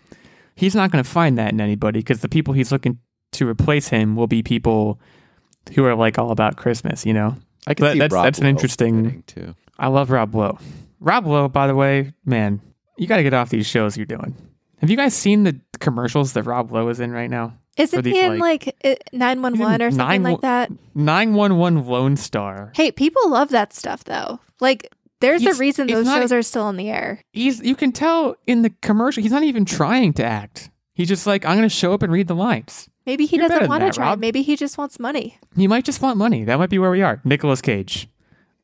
[0.55, 2.99] he's not going to find that in anybody because the people he's looking
[3.33, 5.01] to replace him will be people
[5.75, 7.07] who are like all about Christmas.
[7.07, 7.39] You know.
[7.67, 9.55] I could That- see that's- Rob that's an interesting- fitting, too.
[9.79, 10.59] I love Rob Lowe.
[11.01, 12.61] Rob Lowe, by the way, man,
[12.97, 14.35] you got to get off these shows you're doing.
[14.79, 17.55] Have you guys seen the commercials that Rob Lowe is in right now?
[17.77, 18.77] Isn't these, he in like
[19.13, 20.71] nine one one or something 911 like that?
[20.95, 22.73] 911 Lone Star.
[22.77, 24.39] Hey, people love that stuff though.
[24.61, 24.89] Like,
[25.21, 27.21] there's He's- a reason those not- shows are still in the air.
[27.33, 30.71] He's you can tell in the commercial he's not even trying to act.
[30.95, 32.89] He's just like I'm going to show up and read the lines.
[33.07, 34.11] Maybe he You're doesn't want to try.
[34.11, 34.19] Rob.
[34.19, 35.39] Maybe he just wants money.
[35.57, 36.45] He might just want money.
[36.45, 37.21] That might be where we are.
[37.25, 38.09] Nicolas Cage.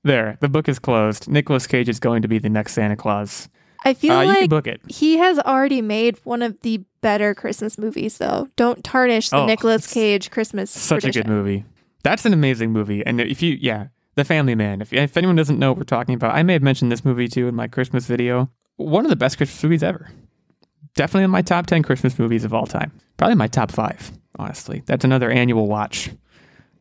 [0.02, 1.28] There, the book is closed.
[1.28, 3.48] Nicolas Cage is going to be the next Santa Claus.
[3.84, 4.80] I feel Uh, you like book it.
[4.88, 8.48] he has already made one of the better Christmas movies, though.
[8.56, 10.70] Don't tarnish the Oh, Nicolas Cage Christmas.
[10.70, 11.64] Such a good movie.
[12.02, 13.04] That's an amazing movie.
[13.04, 14.80] And if you, yeah, The Family Man.
[14.80, 17.28] If, if anyone doesn't know what we're talking about, I may have mentioned this movie
[17.28, 18.50] too in my Christmas video.
[18.76, 20.10] One of the best Christmas movies ever.
[20.94, 22.90] Definitely in my top 10 Christmas movies of all time.
[23.18, 24.82] Probably my top five, honestly.
[24.86, 26.10] That's another annual watch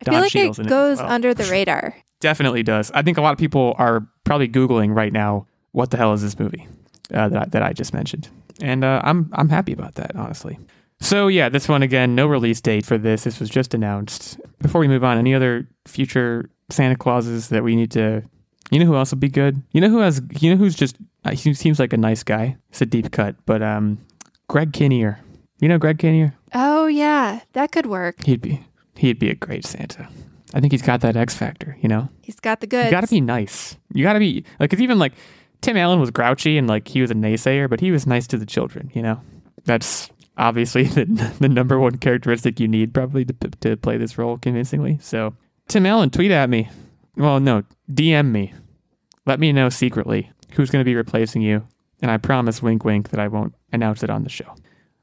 [0.06, 1.08] I feel like it goes well.
[1.08, 1.94] under the radar.
[2.20, 2.90] Definitely does.
[2.92, 5.46] I think a lot of people are probably googling right now.
[5.72, 6.66] What the hell is this movie
[7.14, 8.28] uh, that I, that I just mentioned?
[8.60, 10.58] And uh, I'm I'm happy about that, honestly.
[11.00, 13.24] So yeah, this one again, no release date for this.
[13.24, 14.38] This was just announced.
[14.60, 18.22] Before we move on, any other future Santa Clauses that we need to?
[18.70, 19.62] You know who else would be good?
[19.72, 20.20] You know who has?
[20.40, 20.96] You know who's just?
[21.24, 22.56] Uh, he seems like a nice guy.
[22.70, 23.98] It's a deep cut, but um,
[24.48, 25.20] Greg Kinnear.
[25.60, 26.34] You know Greg Kinnear?
[26.54, 28.24] Oh yeah, that could work.
[28.24, 28.64] He'd be
[28.96, 30.08] he'd be a great Santa.
[30.54, 31.76] I think he's got that X factor.
[31.80, 32.08] You know.
[32.22, 32.86] He's got the goods.
[32.86, 33.76] You got to be nice.
[33.92, 35.12] You got to be like, cause even like
[35.60, 38.38] Tim Allen was grouchy and like he was a naysayer, but he was nice to
[38.38, 38.90] the children.
[38.94, 39.20] You know,
[39.64, 41.04] that's obviously the,
[41.38, 44.98] the number one characteristic you need probably to to play this role convincingly.
[45.00, 45.34] So
[45.68, 46.70] Tim Allen, tweet at me.
[47.16, 48.54] Well, no, DM me.
[49.26, 51.66] Let me know secretly who's going to be replacing you,
[52.00, 54.56] and I promise, wink, wink, that I won't announce it on the show.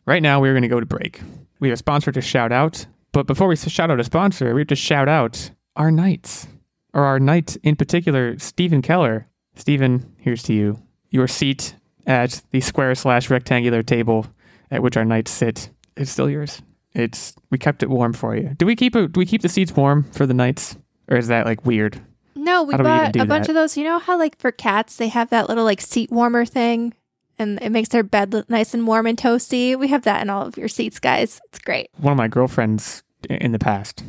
[0.08, 1.20] Right now, we're going to go to break.
[1.60, 4.62] We have a sponsor to shout out, but before we shout out a sponsor, we
[4.62, 6.48] have to shout out our knights
[6.94, 9.28] or our knight in particular, Stephen Keller.
[9.56, 10.82] Stephen, here's to you.
[11.10, 14.28] Your seat at the square slash rectangular table
[14.72, 16.62] at which our knights sit is still yours.
[16.94, 18.56] It's we kept it warm for you.
[18.58, 19.12] Do we keep it?
[19.12, 20.78] Do we keep the seats warm for the knights,
[21.10, 22.00] or is that like weird?
[22.34, 23.50] No, we How do we bought a bunch that?
[23.50, 23.76] of those.
[23.76, 26.94] You know how like for cats they have that little like seat warmer thing,
[27.40, 29.78] and it makes their bed look nice and warm and toasty.
[29.78, 31.40] We have that in all of your seats, guys.
[31.50, 31.90] It's great.
[31.98, 34.04] One of my girlfriends in the past,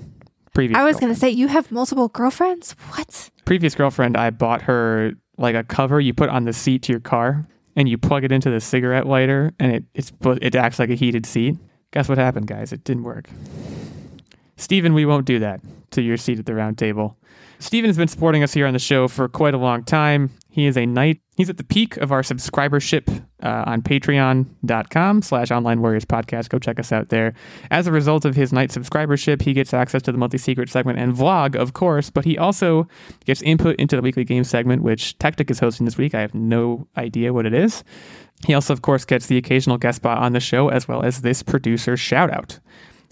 [0.55, 0.79] previous.
[0.79, 2.73] I was gonna say you have multiple girlfriends.
[2.91, 3.31] What?
[3.49, 4.15] previous girlfriend.
[4.15, 7.89] I bought her like a cover you put on the seat to your car, and
[7.89, 10.13] you plug it into the cigarette lighter, and it it's
[10.43, 11.57] it acts like a heated seat.
[11.93, 12.73] Guess what happened, guys?
[12.73, 13.31] It didn't work.
[14.59, 15.61] Steven, we won't do that
[15.93, 17.17] to your seat at the round table.
[17.59, 20.31] Steven has been supporting us here on the show for quite a long time.
[20.51, 21.21] He is a knight.
[21.39, 23.09] He's at the peak of our subscribership
[23.45, 26.49] uh, on patreon.com slash online warriors podcast.
[26.49, 27.33] Go check us out there.
[27.71, 30.99] As a result of his knight subscribership, he gets access to the monthly secret segment
[30.99, 32.89] and vlog, of course, but he also
[33.25, 36.13] gets input into the weekly game segment, which Tactic is hosting this week.
[36.13, 37.85] I have no idea what it is.
[38.45, 41.21] He also, of course, gets the occasional guest spot on the show, as well as
[41.21, 42.59] this producer shout out.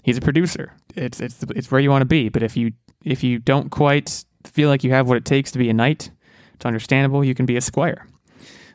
[0.03, 0.73] He's a producer.
[0.97, 2.27] It's it's it's where you want to be.
[2.27, 2.73] But if you
[3.05, 6.11] if you don't quite feel like you have what it takes to be a knight,
[6.55, 7.23] it's understandable.
[7.23, 8.05] You can be a squire.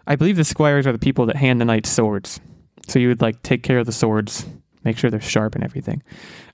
[0.06, 2.40] I believe the squires are the people that hand the knights swords.
[2.88, 4.44] So you would like take care of the swords,
[4.84, 6.02] make sure they're sharp and everything.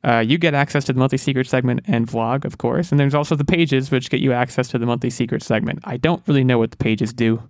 [0.05, 2.91] Uh, you get access to the monthly secret segment and vlog, of course.
[2.91, 5.81] And there's also the pages, which get you access to the monthly secret segment.
[5.85, 7.43] I don't really know what the pages do.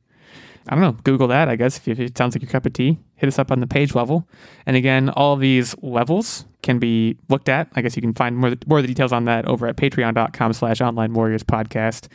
[0.69, 0.93] I don't know.
[1.03, 2.99] Google that, I guess, if it sounds like your cup of tea.
[3.17, 4.29] Hit us up on the page level.
[4.67, 7.69] And again, all these levels can be looked at.
[7.75, 10.53] I guess you can find more, more of the details on that over at patreon.com
[10.53, 12.09] slash online warriors podcast.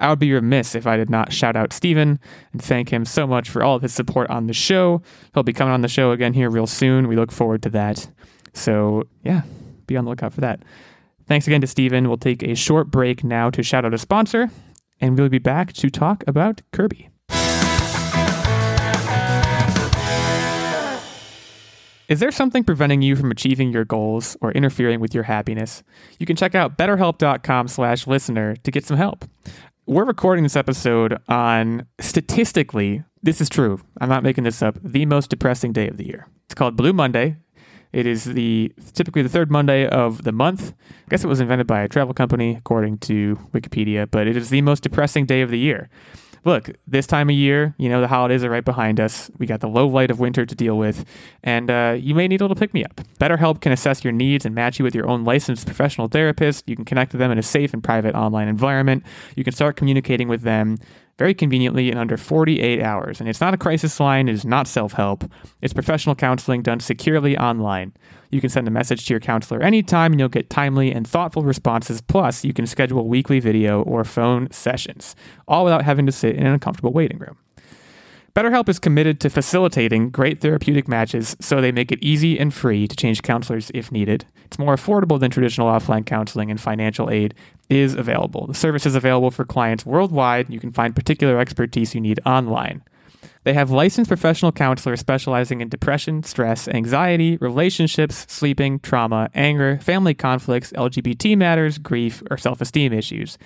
[0.00, 2.18] I would be remiss if I did not shout out Steven
[2.52, 5.02] and thank him so much for all of his support on the show.
[5.34, 7.08] He'll be coming on the show again here real soon.
[7.08, 8.08] We look forward to that.
[8.54, 9.42] So, yeah,
[9.86, 10.62] be on the lookout for that.
[11.26, 12.08] Thanks again to Steven.
[12.08, 14.50] We'll take a short break now to shout out a sponsor,
[15.00, 17.10] and we'll be back to talk about Kirby.
[22.08, 25.82] Is there something preventing you from achieving your goals or interfering with your happiness?
[26.18, 29.26] You can check out betterhelp.com slash listener to get some help.
[29.88, 33.80] We're recording this episode on statistically, this is true.
[33.98, 36.28] I'm not making this up, the most depressing day of the year.
[36.44, 37.38] It's called Blue Monday.
[37.90, 40.74] It is the typically the third Monday of the month.
[40.90, 44.50] I guess it was invented by a travel company, according to Wikipedia, but it is
[44.50, 45.88] the most depressing day of the year.
[46.44, 49.30] Look, this time of year, you know, the holidays are right behind us.
[49.38, 51.04] We got the low light of winter to deal with,
[51.42, 53.00] and uh, you may need a little pick me up.
[53.20, 56.68] BetterHelp can assess your needs and match you with your own licensed professional therapist.
[56.68, 59.04] You can connect with them in a safe and private online environment.
[59.36, 60.78] You can start communicating with them
[61.18, 63.20] very conveniently in under 48 hours.
[63.20, 65.24] And it's not a crisis line, it is not self help.
[65.60, 67.92] It's professional counseling done securely online.
[68.30, 71.42] You can send a message to your counselor anytime and you'll get timely and thoughtful
[71.42, 72.00] responses.
[72.00, 76.46] Plus, you can schedule weekly video or phone sessions, all without having to sit in
[76.46, 77.38] an uncomfortable waiting room.
[78.34, 82.86] BetterHelp is committed to facilitating great therapeutic matches so they make it easy and free
[82.86, 84.26] to change counselors if needed.
[84.44, 87.34] It's more affordable than traditional offline counseling, and financial aid
[87.68, 88.46] is available.
[88.46, 90.46] The service is available for clients worldwide.
[90.46, 92.82] And you can find particular expertise you need online.
[93.44, 100.14] They have licensed professional counselors specializing in depression, stress, anxiety, relationships, sleeping, trauma, anger, family
[100.14, 103.38] conflicts, LGBT matters, grief, or self esteem issues.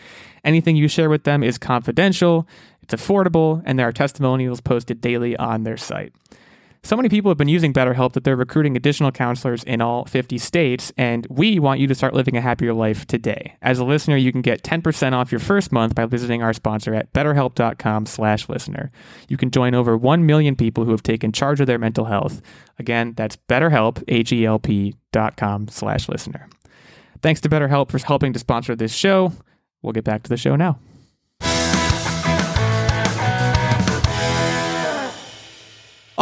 [0.45, 2.49] Anything you share with them is confidential,
[2.83, 6.13] it's affordable, and there are testimonials posted daily on their site.
[6.85, 10.37] So many people have been using BetterHelp that they're recruiting additional counselors in all 50
[10.39, 13.55] states, and we want you to start living a happier life today.
[13.63, 16.93] As a listener, you can get 10% off your first month by visiting our sponsor
[16.93, 18.91] at betterhelp.com slash listener.
[19.29, 22.43] You can join over 1 million people who have taken charge of their mental health.
[22.81, 26.49] Again, that's betterhelp, H-E-L-P dot com slash listener.
[27.21, 29.33] Thanks to BetterHelp for helping to sponsor this show.
[29.83, 30.81] We'll get back to the show now.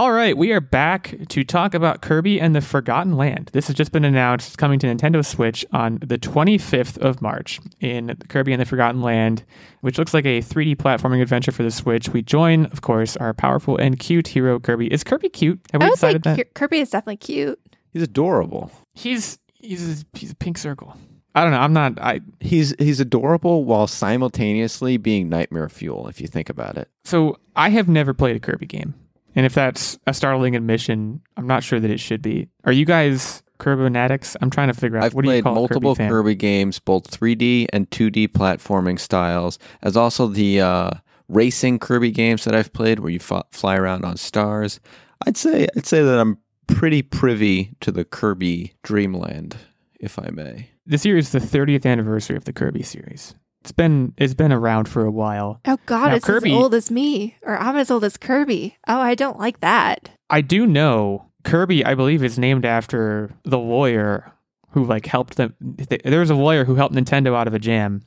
[0.01, 3.51] All right, we are back to talk about Kirby and the Forgotten Land.
[3.53, 4.47] This has just been announced.
[4.47, 9.03] It's coming to Nintendo Switch on the 25th of March in Kirby and the Forgotten
[9.03, 9.45] Land,
[9.83, 12.09] which looks like a 3D platforming adventure for the Switch.
[12.09, 14.91] We join, of course, our powerful and cute hero Kirby.
[14.91, 15.61] Is Kirby cute?
[15.73, 16.55] Have we I would say decided that?
[16.55, 17.61] Kirby is definitely cute.
[17.93, 18.73] He's adorable.
[18.95, 20.97] He's he's a, he's a pink circle.
[21.35, 21.61] I don't know.
[21.61, 22.01] I'm not.
[22.01, 26.09] I He's he's adorable while simultaneously being nightmare fuel.
[26.09, 28.95] If you think about it, so I have never played a Kirby game,
[29.37, 32.49] and if that's a startling admission, I'm not sure that it should be.
[32.65, 33.83] Are you guys Kirby?
[33.85, 36.09] I'm trying to figure out I've what do you call multiple Kirby?
[36.09, 40.91] Kirby games, both 3D and 2D platforming styles, as also the uh,
[41.29, 44.81] racing Kirby games that I've played, where you fa- fly around on stars.
[45.27, 49.57] I'd say I'd say that I'm pretty privy to the Kirby Dreamland,
[50.01, 50.71] if I may.
[50.87, 53.35] This year is the 30th anniversary of the Kirby series.
[53.63, 55.61] It's been it's been around for a while.
[55.67, 58.77] Oh God, Now, it's Kirby- as old as me, or I'm as old as Kirby.
[58.89, 60.11] Oh, I don't like that.
[60.31, 61.85] I do know Kirby.
[61.85, 64.33] I believe is named after the lawyer
[64.71, 65.55] who like helped them.
[65.61, 68.03] There was a lawyer who helped Nintendo out of a jam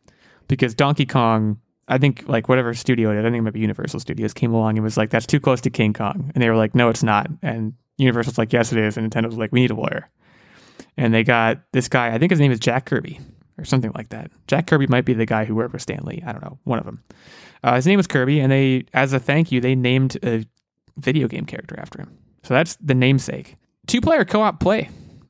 [0.47, 1.59] because Donkey Kong.
[1.87, 4.53] I think like whatever studio it is, I think it might be Universal Studios came
[4.53, 6.87] along and was like, "That's too close to King Kong," and they were like, "No,
[6.89, 9.75] it's not." And Universal's like, "Yes, it is," and Nintendo was like, "We need a
[9.75, 10.09] lawyer."
[10.95, 12.13] And they got this guy.
[12.13, 13.19] I think his name is Jack Kirby
[13.57, 14.31] or something like that.
[14.47, 16.23] Jack Kirby might be the guy who worked with Stan Lee.
[16.25, 17.03] I don't know, one of them.
[17.63, 20.45] Uh, his name was Kirby, and they, as a thank you, they named a
[20.97, 22.17] video game character after him.
[22.43, 23.55] So that's the namesake.
[23.87, 24.89] Two player co op play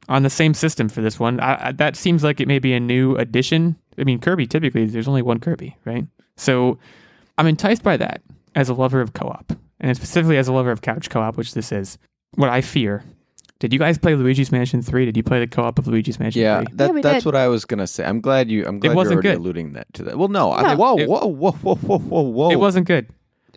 [0.10, 1.40] on the same system for this one.
[1.40, 3.76] I, I, that seems like it may be a new addition.
[3.98, 6.06] I mean, Kirby typically there's only one Kirby, right?
[6.38, 6.80] So
[7.38, 8.22] I'm enticed by that
[8.56, 11.38] as a lover of co op, and specifically as a lover of couch co op,
[11.38, 11.98] which this is.
[12.36, 13.04] What I fear.
[13.64, 15.06] Did you guys play Luigi's Mansion 3?
[15.06, 16.76] Did you play the co op of Luigi's Mansion Yeah, 3?
[16.76, 17.26] that, we that's did.
[17.26, 18.04] what I was gonna say.
[18.04, 18.66] I'm glad you.
[18.66, 19.38] I'm glad you're wasn't already good.
[19.38, 20.18] alluding that to that.
[20.18, 22.52] Well, no, I mean, whoa, It- whoa, whoa, whoa, whoa, whoa, whoa, whoa.
[22.52, 23.08] It wasn't good.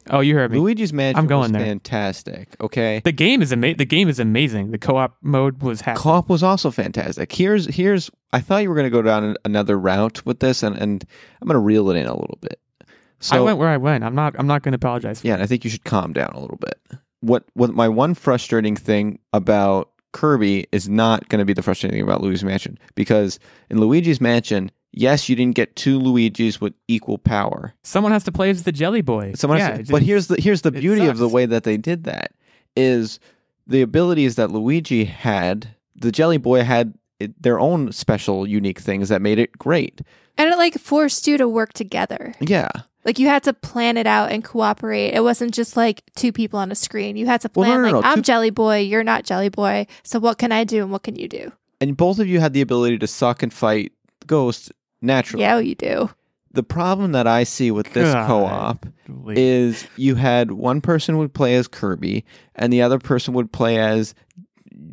[0.09, 0.59] Oh, you heard me.
[0.61, 1.19] Luigi's Mansion.
[1.19, 1.64] I'm going was there.
[1.66, 2.55] fantastic.
[2.61, 4.71] Okay, the game is ama- The game is amazing.
[4.71, 5.99] The co-op mode was happy.
[5.99, 7.33] co-op was also fantastic.
[7.33, 8.09] Here's here's.
[8.33, 11.05] I thought you were gonna go down another route with this, and and
[11.42, 12.61] I'm gonna reel it in a little bit.
[13.19, 14.05] So I went where I went.
[14.05, 14.37] I'm not.
[14.38, 15.23] I'm not going to apologize.
[15.23, 16.79] For Yeah, and I think you should calm down a little bit.
[17.21, 21.99] What what my one frustrating thing about Kirby is not going to be the frustrating
[21.99, 23.38] thing about Luigi's Mansion because
[23.69, 27.75] in Luigi's Mansion, yes, you didn't get two Luigis with equal power.
[27.83, 29.33] Someone has to play as the Jelly Boy.
[29.35, 31.64] Someone yeah, has to- it but here's the here's the beauty of the way that
[31.64, 32.33] they did that
[32.75, 33.21] is
[33.66, 35.69] the abilities that Luigi had.
[35.95, 40.03] The Jelly Boy had it, their own special, unique things that made it great.
[40.38, 42.35] And it like forced you to work together.
[42.40, 42.69] Yeah.
[43.07, 45.14] Like you had to plan it out and cooperate.
[45.14, 47.16] It wasn't just like two people on a screen.
[47.16, 49.25] You had to Well, no, plan no, like no, I'm two- Jelly Boy, you're not
[49.25, 49.87] Jelly Boy.
[50.03, 51.53] So what can I do and what can you do?
[51.81, 53.92] And both of you had the ability to suck and fight
[54.27, 55.42] ghosts naturally.
[55.45, 56.11] Yeah, you do.
[56.51, 58.27] The problem that I see with this God.
[58.27, 58.87] co-op
[59.37, 63.79] is you had one person would play as Kirby and the other person would play
[63.79, 64.14] as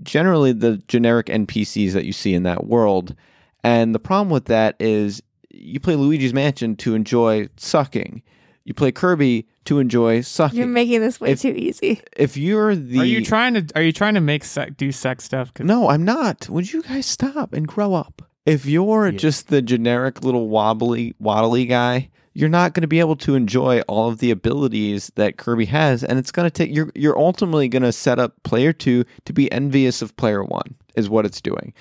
[0.03, 3.15] generally the generic NPCs that you see in that world.
[3.63, 5.23] And the problem with that is
[5.63, 8.21] you play Luigi's Mansion to enjoy sucking.
[8.65, 10.57] You play Kirby to enjoy sucking.
[10.57, 12.01] You're making this way If- too easy.
[12.15, 13.65] if you're the are you trying to?
[13.75, 15.51] Are you trying to make sex, do sex stuff?
[15.59, 16.49] No, I'm not.
[16.49, 18.21] Would you guys stop and grow up?
[18.45, 19.17] If you're Yeah.
[19.17, 23.81] just the generic little wobbly waddly guy, you're not going to be able to enjoy
[23.81, 27.67] all of the abilities that Kirby has and it's going to take you're you're ultimately
[27.67, 31.41] going to set up player 2 to be envious of player 1 is what it's
[31.41, 31.73] doing.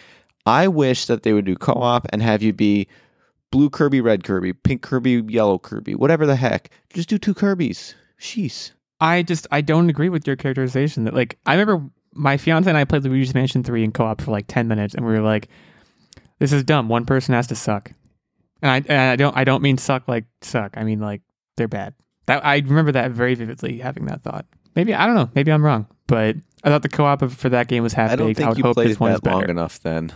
[0.47, 2.87] I wish that they would do co-op and have you be
[3.53, 6.71] blue Kirby, red Kirby, pink Kirby, yellow Kirby, whatever the heck.
[6.93, 7.95] Just do two Kirbys.
[8.19, 8.73] Sheesh.
[9.01, 11.05] I just I don't agree with your characterization.
[11.05, 14.33] That like I remember my fiance and I played Luigi's Mansion three in co-op for
[14.33, 15.49] like ten minutes, and we were like,
[16.39, 16.89] "This is dumb.
[16.89, 17.93] One person has to suck."
[18.63, 20.77] And I and I don't I don't mean suck like suck.
[20.77, 21.23] I mean like
[21.57, 21.95] they're bad.
[22.27, 24.47] That I remember that very vividly having that thought.
[24.77, 25.31] Maybe I don't know.
[25.35, 28.29] Maybe I'm wrong, but I thought the co-op for that game was half I don't
[28.29, 28.39] baked.
[28.39, 30.13] I think would you hope played this one is that long enough then,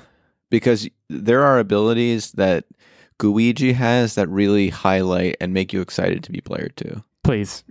[0.48, 2.64] because there are abilities that
[3.18, 7.02] Gooigi has that really highlight and make you excited to be player two.
[7.24, 7.64] Please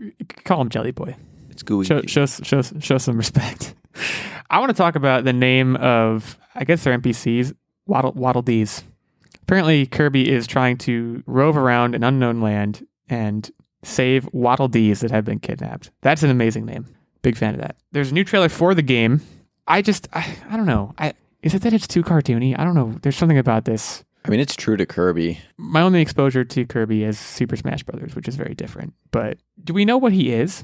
[0.43, 1.15] call him Jelly Boy.
[1.49, 1.87] It's Gooigi.
[1.87, 3.75] show, show show show some respect.
[4.49, 8.83] I want to talk about the name of I guess they're NPCs Waddle Waddle Dees.
[9.43, 13.49] Apparently, Kirby is trying to rove around an unknown land and
[13.83, 15.91] save Waddle Dees that have been kidnapped.
[16.01, 16.87] That's an amazing name.
[17.21, 17.75] Big fan of that.
[17.91, 19.21] There's a new trailer for the game.
[19.67, 20.93] I just I, I don't know.
[20.97, 22.57] I is it that it's too cartoony?
[22.57, 22.95] I don't know.
[23.01, 24.03] There's something about this.
[24.25, 25.39] I mean, it's true to Kirby.
[25.57, 28.93] My only exposure to Kirby is Super Smash Brothers, which is very different.
[29.11, 30.63] But do we know what he is?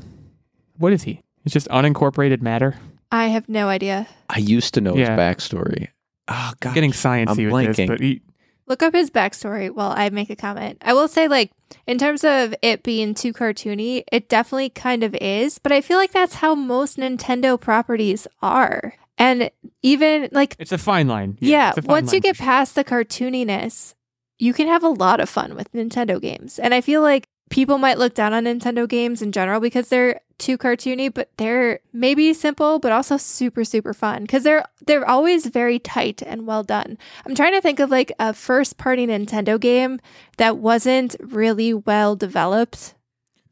[0.78, 1.22] What is he?
[1.46, 2.76] It's just unincorporated matter.
[3.12, 4.08] I have no idea.
[4.30, 5.12] I used to know Yeah.
[5.12, 5.90] his backstory.
[6.28, 7.88] Oh God, getting sciencey I'm with this, blanking.
[7.88, 8.22] but he,
[8.68, 10.78] look up his backstory while I make a comment.
[10.82, 11.52] I will say, like,
[11.86, 15.98] in terms of it being too cartoony, it definitely kind of is, but I feel
[15.98, 18.94] like that's how most Nintendo properties are.
[19.22, 19.52] And
[19.84, 21.38] even like, It's a fine line.
[21.40, 22.46] yeah, a fine once you get sure.
[22.46, 23.94] past the cartooniness,
[24.40, 26.58] you can have a lot of fun with Nintendo games.
[26.60, 30.20] And I feel like people might look down on Nintendo games in general because they're
[30.40, 35.46] too cartoony, but they're maybe simple, but also super, super fun because they're they're always
[35.46, 36.98] very tight and well done.
[37.26, 40.00] I'm trying to think of like a first party Nintendo game
[40.38, 42.96] that wasn't really well developed.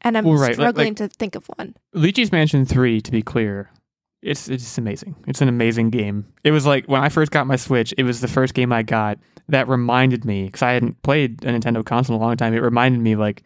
[0.02, 1.76] And I'm Well, right, like- struggling like- to think of one.
[1.92, 3.70] Luigi's Mansion 3, to be clear,
[4.22, 5.16] it's it's amazing.
[5.26, 6.26] It's an amazing game.
[6.44, 8.82] It was like when I first got my Switch, it was the first game I
[8.82, 9.18] got
[9.48, 12.54] that reminded me because I hadn't played a Nintendo console in a long time.
[12.54, 13.42] It reminded me like,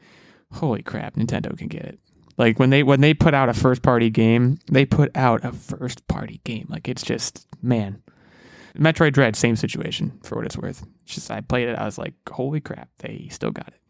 [0.53, 1.99] holy crap, Nintendo can get it.
[2.37, 5.53] Like when they when they put out a first party game, they put out a
[5.53, 6.67] first party game.
[6.69, 8.03] Like it's just man.
[8.77, 10.85] Metroid Dread, same situation for what it's worth.
[11.05, 13.81] It's just I played it, I was like, holy crap, they still got it.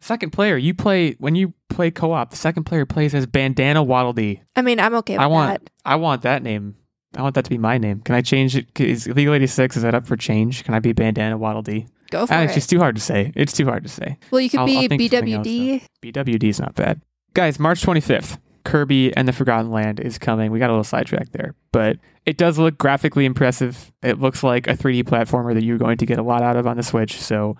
[0.00, 2.30] Second player, you play when you play co-op.
[2.30, 4.42] The second player plays as Bandana Waddle Dee.
[4.56, 5.70] I mean, I'm okay with I want that.
[5.84, 6.76] I want that name.
[7.16, 8.00] I want that to be my name.
[8.00, 8.66] Can I change it?
[8.78, 10.62] Is Legal 86 is that up for change?
[10.64, 11.86] Can I be Bandana Waddle Dee?
[12.10, 12.44] Go for Ah, it.
[12.46, 13.32] it's just too hard to say.
[13.34, 14.18] It's too hard to say.
[14.30, 15.82] well, you could I'll- be I'll BWD.
[16.02, 17.00] BWD is not bad.
[17.34, 20.50] Guys, March 25th, Kirby and the Forgotten Land is coming.
[20.52, 23.90] We got a little sidetracked there, but it does look graphically impressive.
[24.02, 26.66] It looks like a 3D platformer that you're going to get a lot out of
[26.66, 27.16] on the Switch.
[27.20, 27.56] So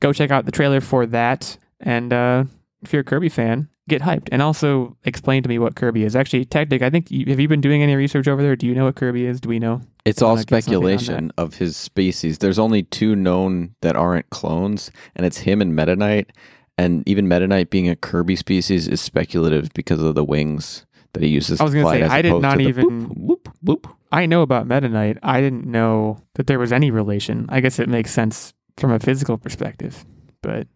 [0.00, 1.56] go check out the trailer for that.
[1.80, 2.44] And uh,
[2.82, 4.28] if you're a Kirby fan, get hyped.
[4.30, 6.14] And also explain to me what Kirby is.
[6.14, 8.56] Actually, Tactic, I think, you, have you been doing any research over there?
[8.56, 9.40] Do you know what Kirby is?
[9.40, 9.80] Do we know?
[10.04, 12.38] It's all wanna get something on speculation of his species.
[12.38, 16.30] There's only two known that aren't clones, and it's him and Meta Knight.
[16.76, 21.22] And even Meta Knight being a Kirby species is speculative because of the wings that
[21.22, 21.60] he uses.
[21.60, 23.86] I was gonna say, I did not even- whoop, whoop, whoop.
[24.12, 25.18] I know about Meta Knight.
[25.22, 27.46] I didn't know that there was any relation.
[27.48, 30.04] I guess it makes sense from a physical perspective,
[30.42, 30.66] but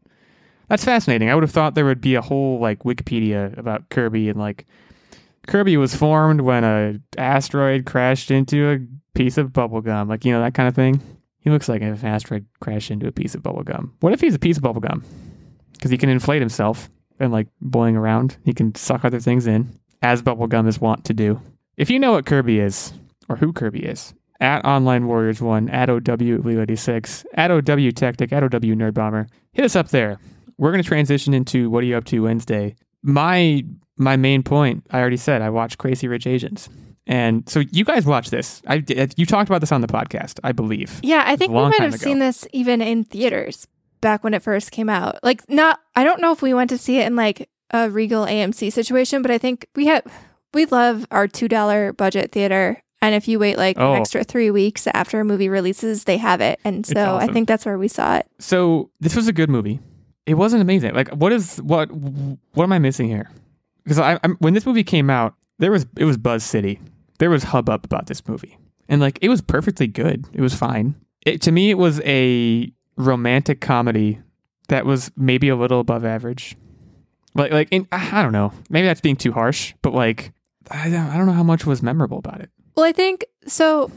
[0.72, 1.28] that's fascinating.
[1.28, 4.64] I would have thought there would be a whole like Wikipedia about Kirby and like
[5.46, 8.78] Kirby was formed when a asteroid crashed into a
[9.14, 10.98] piece of bubblegum, like you know that kind of thing.
[11.40, 13.90] He looks like if an asteroid crashed into a piece of bubblegum.
[14.00, 15.02] What if he's a piece of bubblegum?
[15.74, 16.88] Because he can inflate himself
[17.20, 18.38] and like boing around.
[18.42, 21.42] He can suck other things in, as bubblegum is wont to do.
[21.76, 22.94] If you know what Kirby is,
[23.28, 28.32] or who Kirby is, at Online Warriors 1, at OW Leo 86, at OW Tactic,
[28.32, 30.18] at OW Nerd Bomber, hit us up there.
[30.58, 32.74] We're going to transition into What Are You Up To Wednesday.
[33.02, 33.64] My
[33.96, 36.68] my main point, I already said, I watch Crazy Rich Asians.
[37.06, 38.62] And so you guys watch this.
[38.66, 41.00] I did- you talked about this on the podcast, I believe.
[41.02, 42.02] Yeah, I think we might have ago.
[42.04, 43.66] seen this even in theaters
[44.00, 45.18] back when it first came out.
[45.22, 48.24] Like, not, I don't know if we went to see it in like a Regal
[48.24, 50.02] AMC situation, but I think we have,
[50.54, 52.80] we love our $2 budget theater.
[53.00, 53.92] And if you wait like Oh.
[53.94, 56.60] an extra three weeks after a movie releases, they have it.
[56.64, 58.26] And so I think that's where we saw it.
[58.38, 59.80] So this was a good movie.
[60.26, 60.94] It wasn't amazing.
[60.94, 61.90] Like, what is what?
[61.90, 63.30] What am I missing here?
[63.82, 66.80] Because I, I'm, when this movie came out, there was it was Buzz City.
[67.18, 68.58] There was hubbub about this movie,
[68.88, 70.24] and like it was perfectly good.
[70.32, 70.94] It was fine.
[71.24, 74.20] It, to me, it was a romantic comedy
[74.68, 76.56] that was maybe a little above average.
[77.34, 78.52] Like, like in, I don't know.
[78.68, 80.32] Maybe that's being too harsh, but like,
[80.70, 82.50] I don't, I don't know how much was memorable about it.
[82.74, 83.90] Well, I think so.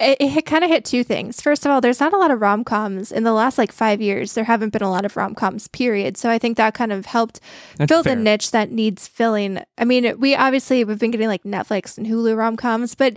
[0.00, 1.40] It, it kind of hit two things.
[1.40, 4.00] First of all, there's not a lot of rom coms in the last like five
[4.00, 4.34] years.
[4.34, 6.16] There haven't been a lot of rom coms, period.
[6.16, 7.40] So I think that kind of helped
[7.78, 8.14] That's fill fair.
[8.14, 9.60] the niche that needs filling.
[9.76, 13.16] I mean, we obviously we've been getting like Netflix and Hulu rom coms, but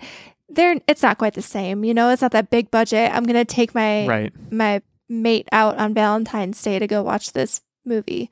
[0.49, 1.83] they're it's not quite the same.
[1.83, 3.11] You know, it's not that big budget.
[3.13, 4.33] I'm gonna take my Right.
[4.51, 8.31] my mate out on Valentine's Day to go watch this movie,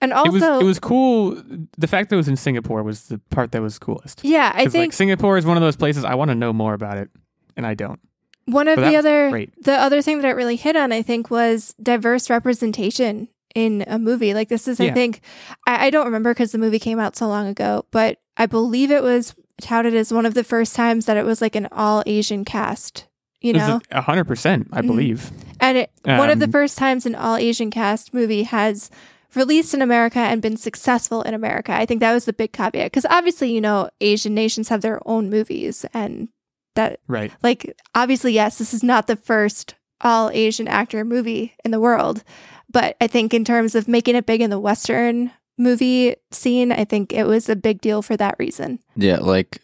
[0.00, 1.40] and also it was it was cool.
[1.78, 4.24] The fact that it was in Singapore was the part that was coolest.
[4.24, 6.74] yeah, I think like Singapore is one of those places I want to know more
[6.74, 7.10] about it,
[7.56, 8.00] and I don't.
[8.46, 9.50] One of So the other great.
[9.64, 13.98] the other thing that it really hit on, I think, was diverse representation in a
[13.98, 14.34] movie.
[14.34, 15.20] Like this is, I think,
[15.66, 18.90] I, I don't remember because the movie came out so long ago, but I believe
[18.90, 22.02] it was touted as one of the first times that it was like an all
[22.06, 23.06] Asian cast.
[23.40, 24.86] You know, a hundred percent, I Mhm.
[24.86, 25.30] believe.
[25.60, 28.90] and it, one of the Um, first times an all Asian cast movie has
[29.34, 31.72] released in America and been successful in America.
[31.72, 35.00] I think that was the big caveat because obviously, you know, Asian nations have their
[35.06, 36.28] own movies and
[36.76, 37.32] that Right.
[37.42, 42.22] like obviously yes this is not the first all asian actor movie in the world
[42.70, 46.84] but i think in terms of making it big in the western movie scene i
[46.84, 49.58] think it was a big deal for that reason Yeah, like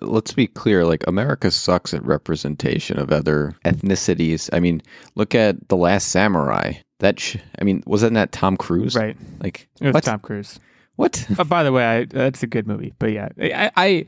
[0.00, 4.48] let's be clear, like America sucks at representation of other ethnicities.
[4.50, 4.80] I mean,
[5.16, 6.74] look at The Last Samurai.
[7.00, 8.96] That sh- I mean, wasn't that Tom Cruise?
[8.96, 9.18] Right.
[9.40, 10.04] Like It was what?
[10.04, 10.58] Tom Cruise.
[10.96, 11.26] What?
[11.38, 12.94] Oh, by the way, I, that's a good movie.
[12.98, 14.06] But yeah, I, I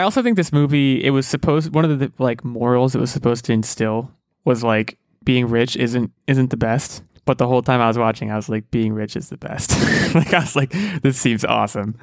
[0.00, 3.10] I also think this movie it was supposed one of the like morals it was
[3.10, 4.10] supposed to instill
[4.44, 7.02] was like being rich isn't isn't the best.
[7.26, 9.70] But the whole time I was watching, I was like, being rich is the best.
[10.14, 10.72] like I was like,
[11.02, 11.96] this seems awesome.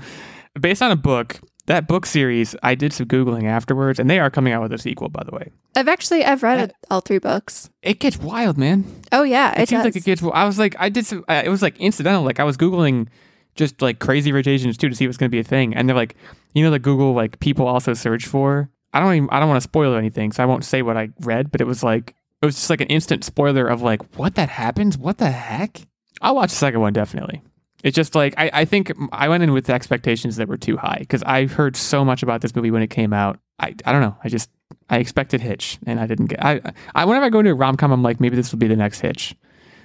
[0.62, 4.30] Based on a book, that book series, I did some googling afterwards, and they are
[4.30, 5.52] coming out with a sequel, by the way.
[5.76, 7.70] I've actually I've read all three books.
[7.82, 8.86] It gets wild, man.
[9.12, 9.86] Oh yeah, It, it, seems does.
[9.86, 10.24] like it gets.
[10.24, 11.26] I was like, I did some.
[11.28, 12.24] Uh, it was like incidental.
[12.24, 13.08] Like I was googling
[13.56, 15.90] just like crazy rich Asians too to see what's going to be a thing, and
[15.90, 16.16] they're like,
[16.58, 18.70] you know, the Google like people also search for.
[18.94, 19.30] I don't even.
[19.30, 21.52] I don't want to spoil anything, so I won't say what I read.
[21.52, 24.50] But it was like it was just like an instant spoiler of like what that
[24.50, 24.98] happens.
[24.98, 25.82] What the heck?
[26.22, 27.44] I'll watch the second one definitely.
[27.84, 30.98] It's just like I, I think I went in with expectations that were too high
[31.00, 33.40] because I heard so much about this movie when it came out.
[33.60, 34.16] I, I don't know.
[34.24, 34.50] I just
[34.90, 36.44] I expected Hitch and I didn't get.
[36.44, 36.62] I,
[36.96, 38.76] I whenever I go into a rom com, I'm like maybe this will be the
[38.76, 39.36] next Hitch,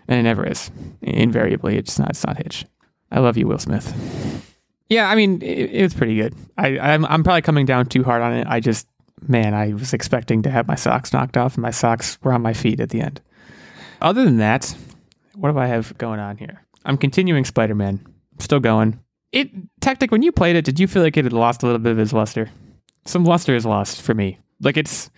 [0.09, 0.71] and it never is.
[1.03, 2.11] Invariably, it's not.
[2.11, 2.65] It's not Hitch.
[3.11, 4.49] I love you, Will Smith.
[4.93, 6.35] Yeah, I mean it, it was pretty good.
[6.59, 8.47] I I'm I'm probably coming down too hard on it.
[8.49, 8.87] I just
[9.27, 12.43] man, I was expecting to have my socks knocked off, and my socks were on
[12.43, 13.21] my feet at the end.
[14.01, 14.75] Other than that,
[15.35, 16.65] what do I have going on here?
[16.85, 18.05] I'm continuing Spider Man.
[18.39, 18.99] Still going.
[19.31, 21.79] It Tactic, when you played it, did you feel like it had lost a little
[21.79, 22.51] bit of its luster?
[23.07, 24.39] Some luster is lost for me.
[24.61, 25.11] Like it's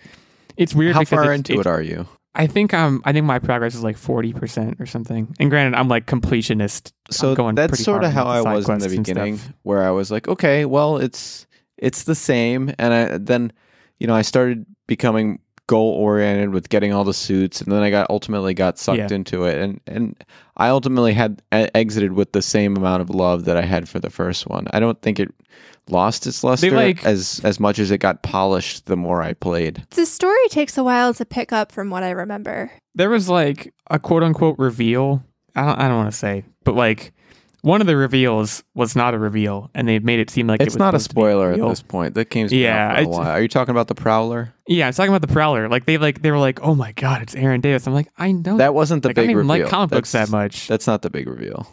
[0.57, 0.95] it's weird.
[0.95, 2.07] How far it's- into it's- it are you?
[2.35, 5.33] I think um I think my progress is like forty percent or something.
[5.39, 6.91] And granted, I'm like completionist.
[7.09, 10.11] So I'm going that's sort of how I was in the beginning, where I was
[10.11, 13.51] like, okay, well, it's it's the same, and I then
[13.99, 17.89] you know I started becoming goal oriented with getting all the suits, and then I
[17.89, 19.07] got ultimately got sucked Yeah.
[19.11, 20.23] into it, and and
[20.57, 24.09] I ultimately had exited with the same amount of love that I had for the
[24.09, 24.67] first one.
[24.71, 25.33] I don't think it
[25.89, 29.85] lost its luster like- as as much as it got polished the more I played.
[29.91, 32.71] the story takes a while to pick up from what I remember.
[32.95, 35.23] There was like a quote unquote reveal.
[35.55, 37.13] I don't I don't want to say, but like
[37.61, 40.67] one of the reveals was not a reveal, and they made it seem like it
[40.67, 41.69] It's was not a supposed to be spoiler at reveal.
[41.69, 42.13] this point.
[42.13, 43.29] That game's been Yeah, out for a while.
[43.31, 44.53] Are you talking about the Prowler?
[44.67, 45.67] Yeah, I was talking about the Prowler.
[45.67, 47.87] Like they like they were like, oh my god, it's Aaron Davis.
[47.87, 49.63] I'm like, I know That wasn't the like, I big don't even reveal.
[49.65, 50.67] like comic books that much.
[50.67, 51.67] That's not the big reveal.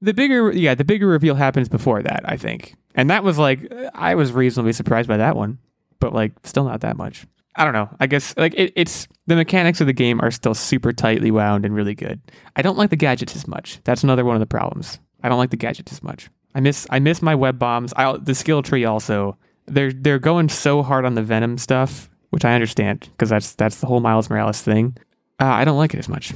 [0.00, 3.72] The bigger, yeah, the bigger reveal happens before that, I think, and that was like
[3.94, 5.58] I was reasonably surprised by that one,
[5.98, 7.26] but like still not that much.
[7.56, 7.88] I don't know.
[7.98, 11.64] I guess like it, it's the mechanics of the game are still super tightly wound
[11.64, 12.20] and really good.
[12.54, 13.80] I don't like the gadgets as much.
[13.82, 15.00] That's another one of the problems.
[15.24, 16.30] I don't like the gadgets as much.
[16.54, 17.92] I miss I miss my web bombs.
[17.96, 19.36] I the skill tree also.
[19.66, 23.80] They're they're going so hard on the venom stuff, which I understand because that's that's
[23.80, 24.96] the whole Miles Morales thing.
[25.40, 26.32] Uh, I don't like it as much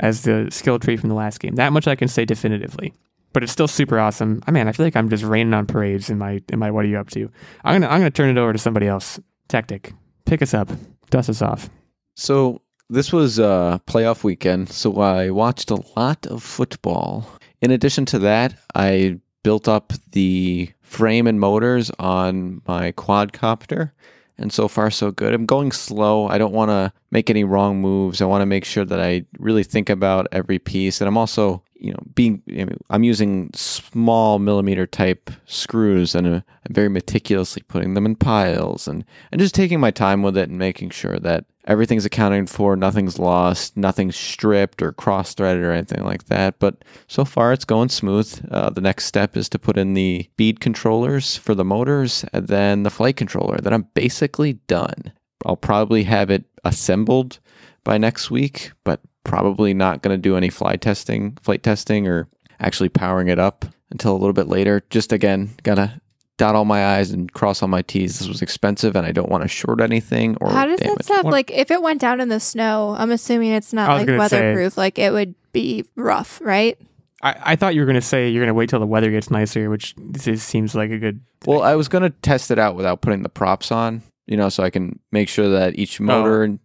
[0.00, 1.54] as the skill tree from the last game.
[1.54, 2.92] That much I can say definitively.
[3.32, 4.42] But it's still super awesome.
[4.46, 6.84] I mean, I feel like I'm just raining on parades in my in my what
[6.84, 7.30] are you up to?
[7.62, 9.20] I'm gonna I'm gonna turn it over to somebody else.
[9.46, 9.92] Tactic,
[10.24, 10.68] pick us up,
[11.10, 11.70] dust us off.
[12.16, 17.30] So this was uh, playoff weekend, so I watched a lot of football.
[17.60, 23.92] In addition to that, I built up the frame and motors on my quadcopter,
[24.40, 25.34] and so far so good.
[25.34, 26.26] I'm going slow.
[26.26, 28.20] I don't want to make any wrong moves.
[28.20, 31.62] I want to make sure that I really think about every piece, and I'm also,
[31.74, 32.42] you know, being
[32.88, 38.88] I'm using small millimeter type screws, and uh, I'm very meticulously putting them in piles,
[38.88, 42.76] and and just taking my time with it and making sure that everything's accounted for,
[42.76, 46.58] nothing's lost, nothing's stripped or cross threaded or anything like that.
[46.58, 48.48] But so far, it's going smooth.
[48.50, 52.48] Uh, the next step is to put in the bead controllers for the motors and
[52.48, 53.58] then the flight controller.
[53.58, 55.12] Then I'm basically done.
[55.44, 57.38] I'll probably have it assembled
[57.84, 62.28] by next week, but probably not going to do any fly testing, flight testing, or
[62.58, 64.82] actually powering it up until a little bit later.
[64.90, 66.00] Just again, gotta
[66.40, 68.18] dot all my I's and cross all my T's.
[68.18, 70.96] This was expensive and I don't want to short anything or How does damage.
[70.96, 72.96] that stuff like if it went down in the snow?
[72.98, 74.78] I'm assuming it's not like gonna say- weatherproof.
[74.78, 76.78] Like it would be rough, right?
[77.22, 79.68] I, I thought you were gonna say you're gonna wait till the weather gets nicer,
[79.68, 81.20] which this is, seems like a good.
[81.44, 84.48] Well, I was going to test it out without putting the props on, you know,
[84.48, 86.04] so I can make sure that each oh.
[86.04, 86.58] motor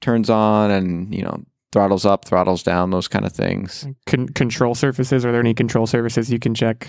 [0.00, 1.42] turns on and, you know,
[1.72, 3.86] throttles up, throttles down, those kind of things.
[4.06, 5.24] Con- control surfaces.
[5.24, 6.88] Are there any control surfaces you can check,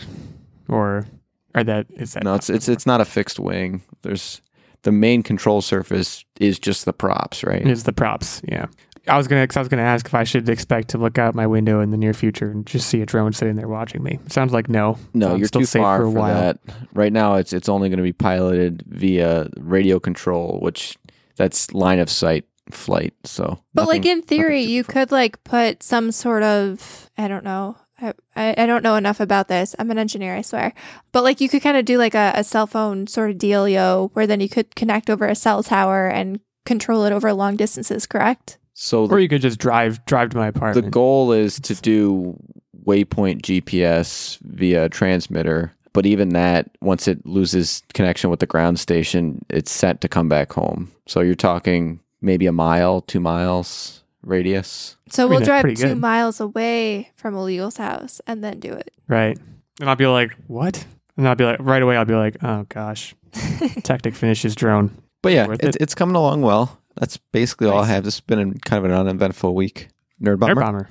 [0.68, 1.08] or
[1.56, 3.82] are that is that No, it's it's it's not a fixed wing.
[4.02, 4.42] There's
[4.84, 7.66] the main control surface is just the props, right?
[7.68, 8.42] is the props?
[8.48, 8.68] Yeah.
[9.08, 11.34] I was gonna, cause I was gonna ask if I should expect to look out
[11.34, 14.20] my window in the near future and just see a drone sitting there watching me.
[14.28, 14.98] Sounds like no.
[15.16, 16.34] No, So you're still too safe far for for, a while.
[16.36, 16.60] that.
[16.94, 20.96] Right now, it's it's only going to be piloted via radio control, which
[21.38, 23.14] that's line of sight flight.
[23.24, 27.44] So, But like in theory, you super- could like put some sort of I don't
[27.44, 27.78] know.
[28.02, 29.76] I, I I don't know enough about this.
[29.80, 30.74] I'm an engineer, I swear.
[31.12, 34.10] But like you could kind of do like a, a cell phone sort of dealio
[34.14, 38.06] where then you could connect over a cell tower and control it over long distances,
[38.06, 38.58] correct?
[38.74, 40.86] So Or you could just drive drive to my apartment.
[40.86, 42.38] the goal is to do
[42.86, 45.74] waypoint GPS via transmitter.
[45.92, 50.30] But even that, once it loses connection with the ground station, it's set to come
[50.30, 50.92] back home.
[51.08, 54.96] So you're talking maybe a mile, two miles, radius.
[55.12, 55.98] So mean, we'll drive two good.
[55.98, 58.92] miles away from Illegal's house and then do it.
[59.08, 59.38] Right.
[59.80, 60.86] And I'll be like, what?
[61.18, 63.16] And I'll be like, right away, I'll be like, oh gosh,
[63.84, 64.92] tactic finishes drone.
[65.22, 65.82] But yeah, Worth it's, it.
[65.82, 66.80] it's coming along well.
[66.96, 68.04] That's basically all I have.
[68.04, 69.88] This has been a, kind of an uneventful week.
[70.22, 70.56] Nerd Bomber.
[70.56, 70.62] Nerd bomber.
[70.62, 70.90] bomber.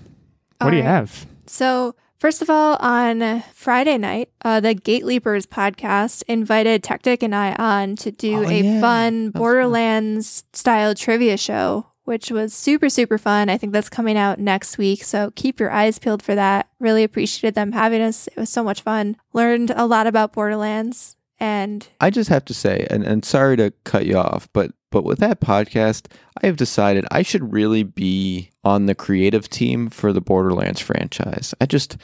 [0.61, 0.95] What do you All right.
[1.01, 1.27] have?
[1.47, 7.35] So, first of all, on Friday night, uh, the Gate Leapers podcast invited Tactic and
[7.35, 8.81] I on to do Oh, a yeah.
[8.81, 9.41] fun That was fun.
[9.41, 13.51] Borderlands style trivia show, which was super, super fun.
[13.51, 15.05] I think that's coming out next week.
[15.05, 16.69] So, keep your eyes peeled for that.
[16.81, 18.27] Really appreciated them having us.
[18.29, 19.17] It was so much fun.
[19.35, 21.17] Learned a lot about Borderlands.
[21.39, 25.05] And I just have to say, and, and sorry to cut you off, but but
[25.05, 26.07] with that podcast,
[26.43, 31.55] I have decided I should really be on the creative team for the Borderlands franchise.
[31.61, 31.99] I just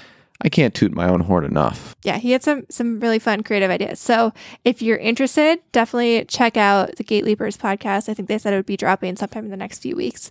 [0.45, 1.97] I can't toot my own horn enough.
[2.03, 3.99] yeah, he had some some really fun creative ideas.
[3.99, 4.33] So
[4.65, 8.09] if you're interested, definitely check out the Gate Leapers podcast.
[8.09, 10.31] I think they said it would be dropping sometime in the next few weeks.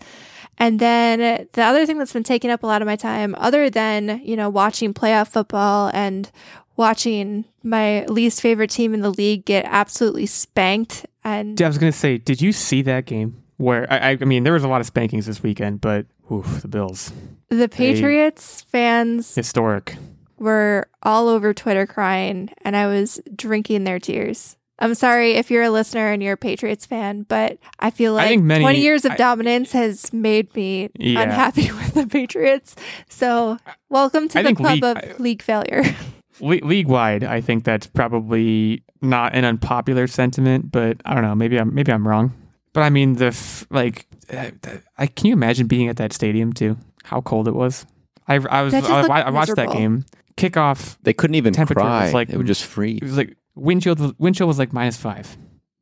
[0.60, 3.70] And then the other thing that's been taking up a lot of my time, other
[3.72, 6.30] than you know watching playoff football and
[6.76, 11.92] watching my least favorite team in the league get absolutely spanked, and I was gonna
[11.92, 14.82] say, did you see that game where I, I I mean there was a lot
[14.82, 17.12] of spankings this weekend, but oof, the Bills
[17.50, 19.96] the Patriots fans historic.
[20.38, 24.58] were all over Twitter crying, and I was drinking their tears.
[24.80, 28.28] I'm sorry if you're a listener and you're a Patriots fan, but I feel like
[28.28, 31.22] think many- 20 years of I- dominance has made me Yeah.
[31.22, 32.76] unhappy with the Patriots.
[33.08, 33.58] So,
[33.90, 35.84] welcome to I the club league- of I- league failure.
[36.40, 41.36] Le- league wide, I think that's probably not an unpopular sentiment, but I don't know.
[41.36, 42.34] Maybe I'm maybe I'm wrong.
[42.74, 46.12] But I mean, the f- like, uh, the- I can you imagine being at that
[46.14, 46.78] stadium too?
[47.04, 47.86] How cold it was.
[48.28, 50.06] I I was That just I, I watched that game.
[50.38, 50.98] Kickoff.
[51.04, 52.96] They couldn't even Temperature was like- it would just free.
[52.96, 54.14] It was like windshield chill.
[54.18, 55.38] Wind was like minus five.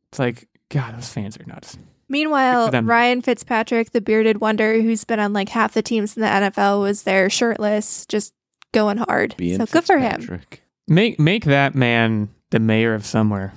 [0.09, 1.77] It's like God, those fans are nuts.
[2.09, 2.85] Meanwhile, Good.
[2.85, 6.81] Ryan Fitzpatrick, the bearded wonder who's been on like half the teams in the NFL,
[6.81, 8.33] was there shirtless, just
[8.73, 9.35] going hard.
[9.37, 10.41] Being so good for him.
[10.89, 13.53] Make make that man the mayor of somewhere.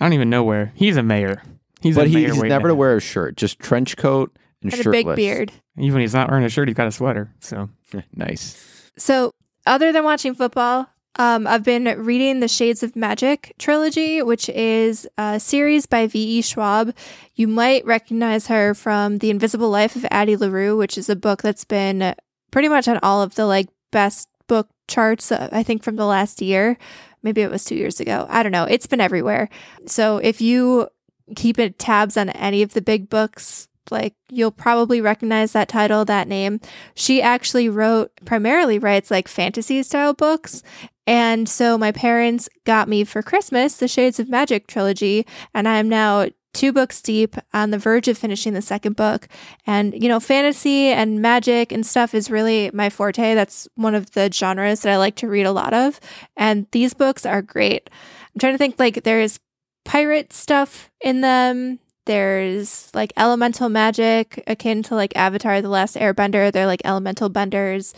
[0.00, 0.72] I don't even know where.
[0.74, 1.42] He's a mayor.
[1.80, 2.32] He's But a he, mayor.
[2.34, 5.52] he's never to to wear a shirt, just trench coat and, And a big beard.
[5.78, 7.32] Even when he's not wearing a shirt, he's got a sweater.
[7.40, 7.68] So
[8.14, 8.90] nice.
[8.96, 9.32] So,
[9.66, 15.06] other than watching football, um, I've been reading the Shades of Magic trilogy, which is
[15.18, 16.42] a series by V.E.
[16.42, 16.94] Schwab.
[17.34, 21.42] You might recognize her from The Invisible Life of Addie LaRue, which is a book
[21.42, 22.14] that's been
[22.50, 26.06] pretty much on all of the like best book charts, uh, I think, from the
[26.06, 26.76] last year.
[27.22, 28.26] Maybe it was two years ago.
[28.30, 28.64] I don't know.
[28.64, 29.48] It's been everywhere.
[29.86, 30.88] So, if you
[31.36, 36.04] keep it tabs on any of the big books, like you'll probably recognize that title,
[36.04, 36.60] that name.
[36.94, 40.62] She actually wrote primarily writes like fantasy style books.
[41.06, 45.88] And so my parents got me for christmas the shades of magic trilogy and i'm
[45.88, 49.28] now two books deep on the verge of finishing the second book.
[49.66, 53.34] And you know fantasy and magic and stuff is really my forte.
[53.34, 56.00] That's one of the genres that i like to read a lot of.
[56.36, 57.88] And these books are great.
[58.34, 59.38] I'm trying to think like there's
[59.84, 66.50] pirate stuff in them there's like elemental magic akin to like Avatar The Last Airbender.
[66.50, 67.94] They're like elemental benders.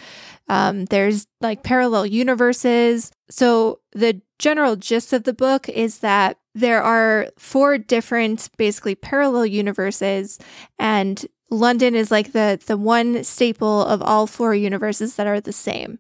[0.49, 3.11] Um, there's like parallel universes.
[3.31, 9.47] So the general gist of the book is that there are four different basically parallel
[9.47, 10.39] universes
[10.79, 15.53] and London is like the the one staple of all four universes that are the
[15.53, 15.99] same.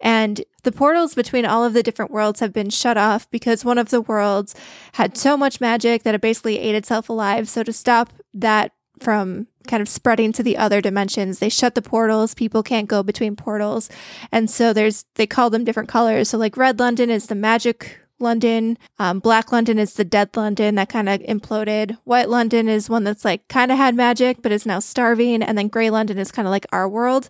[0.00, 3.78] And the portals between all of the different worlds have been shut off because one
[3.78, 4.54] of the worlds
[4.94, 7.48] had so much magic that it basically ate itself alive.
[7.48, 11.82] So to stop that from kind of spreading to the other dimensions, they shut the
[11.82, 12.34] portals.
[12.34, 13.88] People can't go between portals.
[14.32, 16.30] And so there's they call them different colors.
[16.30, 18.78] So like red London is the magic London.
[18.98, 21.96] Um, Black London is the dead London that kind of imploded.
[22.04, 25.42] White London is one that's like kind of had magic but is now starving.
[25.42, 27.28] And then Gray London is kind of like our world.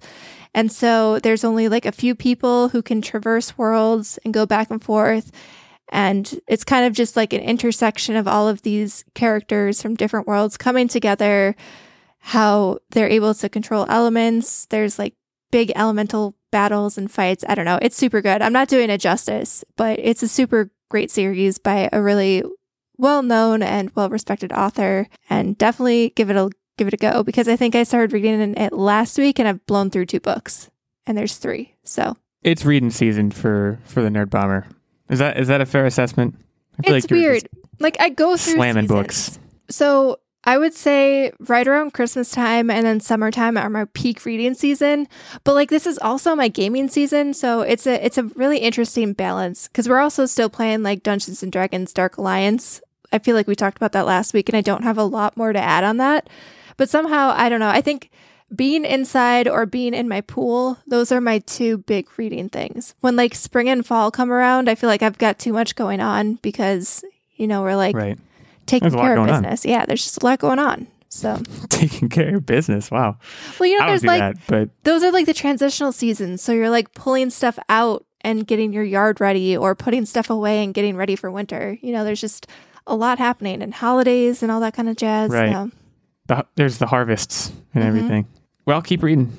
[0.54, 4.70] And so there's only like a few people who can traverse worlds and go back
[4.70, 5.30] and forth.
[5.90, 10.26] And it's kind of just like an intersection of all of these characters from different
[10.26, 11.56] worlds coming together,
[12.18, 14.66] how they're able to control elements.
[14.66, 15.14] There's like
[15.50, 17.44] big elemental battles and fights.
[17.48, 17.78] I don't know.
[17.80, 18.42] It's super good.
[18.42, 22.42] I'm not doing it justice, but it's a super great series by a really
[22.98, 25.06] well known and well respected author.
[25.30, 28.54] And definitely give it a give it a go because I think I started reading
[28.56, 30.70] it last week and I've blown through two books.
[31.06, 31.74] And there's three.
[31.84, 34.66] So it's reading season for for the Nerd Bomber.
[35.08, 36.36] Is that is that a fair assessment?
[36.78, 37.48] I feel it's like weird.
[37.78, 38.88] Like I go through slamming seasons.
[38.88, 39.38] books.
[39.70, 44.54] So I would say right around Christmas time and then summertime are my peak reading
[44.54, 45.06] season.
[45.44, 49.12] But like this is also my gaming season, so it's a it's a really interesting
[49.12, 52.80] balance because we're also still playing like Dungeons and Dragons Dark Alliance.
[53.12, 55.36] I feel like we talked about that last week, and I don't have a lot
[55.36, 56.30] more to add on that.
[56.76, 57.68] But somehow I don't know.
[57.68, 58.10] I think
[58.54, 62.94] being inside or being in my pool, those are my two big reading things.
[63.00, 66.00] When like spring and fall come around, I feel like I've got too much going
[66.00, 67.04] on because,
[67.36, 68.18] you know, we're like Right.
[68.70, 69.42] Taking There's a lot care of going on.
[69.42, 69.64] business.
[69.66, 70.86] Yeah, there's just a lot going on.
[71.12, 72.88] So, Taking care of business.
[72.90, 73.16] Wow.
[73.58, 76.40] well, you know, there's like that, but those are like the transitional seasons.
[76.40, 80.62] So you're like pulling stuff out and getting your yard ready or putting stuff away
[80.62, 81.76] and getting ready for winter.
[81.82, 82.46] You know, there's just
[82.86, 85.30] a lot happening and holidays and all that kind of jazz.
[85.30, 85.50] Right.
[85.50, 85.66] Yeah.
[86.26, 87.86] the, there's the harvests and Mhm.
[87.88, 88.26] everything.
[88.66, 89.32] Well, keep reading.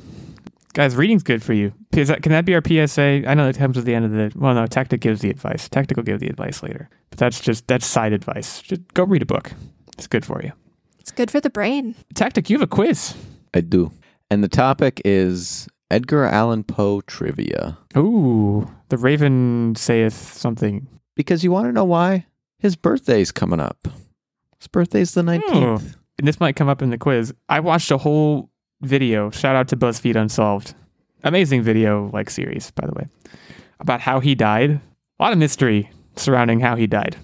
[0.74, 1.74] Guys, reading's good for you.
[1.92, 3.24] Is that, can that be our PSA?
[3.28, 4.32] I know it comes at the end of the.
[4.40, 5.68] Well, no, Tactic gives the advice.
[5.68, 6.90] Tactic will give the advice later.
[7.10, 8.62] But that's just that's side advice.
[8.62, 9.52] Just go read a book.
[9.98, 10.54] It's good for you.
[11.00, 11.96] It's good for the brain.
[12.14, 13.16] Tactic, you have a quiz.
[13.54, 13.92] I do.
[14.30, 17.78] And the topic is Edgar Allan Poe trivia.
[17.98, 20.88] Ooh, the Raven saith something.
[21.16, 22.26] Because you want to know why?
[22.60, 23.88] His birthday's coming up.
[24.60, 25.30] His birthday's the hmm.
[25.30, 25.42] 19th.
[25.52, 25.98] Oh.
[26.18, 27.34] And this might come up in the quiz.
[27.50, 28.52] I watched a whole
[28.82, 29.30] video.
[29.32, 30.74] Shout out to BuzzFeed Unsolved.
[31.24, 33.08] Amazing video like series, by the way,
[33.80, 34.72] about how he died.
[34.72, 37.16] A lot of mystery surrounding how he died.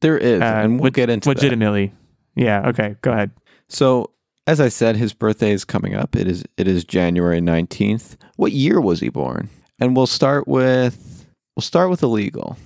[0.00, 1.36] There is, Uh, and we'll leg- get into that.
[1.36, 1.92] legitimately.
[2.36, 2.68] Yeah.
[2.68, 2.96] Okay.
[3.02, 3.30] Go ahead.
[3.68, 4.10] So,
[4.46, 6.14] as I said, his birthday is coming up.
[6.14, 8.16] It is it is January 19th.
[8.36, 9.48] What year was he born?
[9.80, 12.56] And we'll start with we'll start with illegal.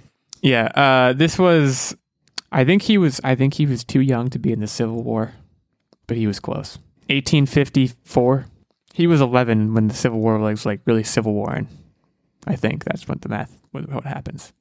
[0.42, 0.66] Yeah.
[0.74, 1.96] Uh, this was.
[2.50, 3.20] I think he was.
[3.24, 5.32] I think he was too young to be in the Civil War,
[6.06, 6.78] but he was close.
[7.14, 8.46] 1854.
[8.94, 11.68] He was 11 when the Civil War was like really civil warring.
[12.46, 14.52] I think that's what the math what, what happens.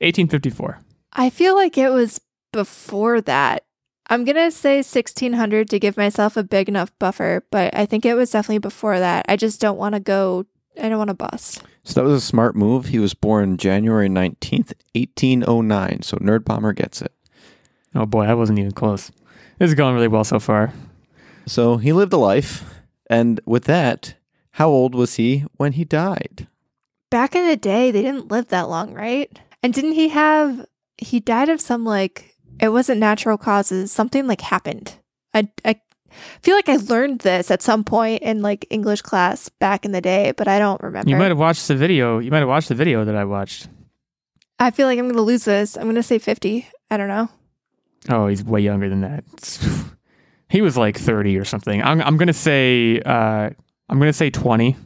[0.00, 0.80] 1854.
[1.12, 2.20] I feel like it was
[2.52, 3.64] before that.
[4.08, 8.04] I'm going to say 1600 to give myself a big enough buffer, but I think
[8.04, 9.26] it was definitely before that.
[9.28, 10.46] I just don't want to go,
[10.80, 11.62] I don't want to bust.
[11.84, 12.86] So that was a smart move.
[12.86, 16.02] He was born January 19th, 1809.
[16.02, 17.12] So Nerd Bomber gets it.
[17.94, 19.10] Oh boy, I wasn't even close.
[19.58, 20.72] This is going really well so far.
[21.50, 22.62] So he lived a life.
[23.10, 24.14] And with that,
[24.52, 26.46] how old was he when he died?
[27.10, 29.36] Back in the day, they didn't live that long, right?
[29.60, 30.64] And didn't he have,
[30.96, 34.94] he died of some like, it wasn't natural causes, something like happened.
[35.34, 35.80] I, I
[36.40, 40.00] feel like I learned this at some point in like English class back in the
[40.00, 41.10] day, but I don't remember.
[41.10, 42.20] You might have watched the video.
[42.20, 43.66] You might have watched the video that I watched.
[44.60, 45.76] I feel like I'm going to lose this.
[45.76, 46.68] I'm going to say 50.
[46.92, 47.28] I don't know.
[48.08, 49.24] Oh, he's way younger than that.
[50.50, 51.82] he was like 30 or something.
[51.82, 53.50] I'm I'm gonna say uh,
[53.88, 54.76] I'm gonna say 20,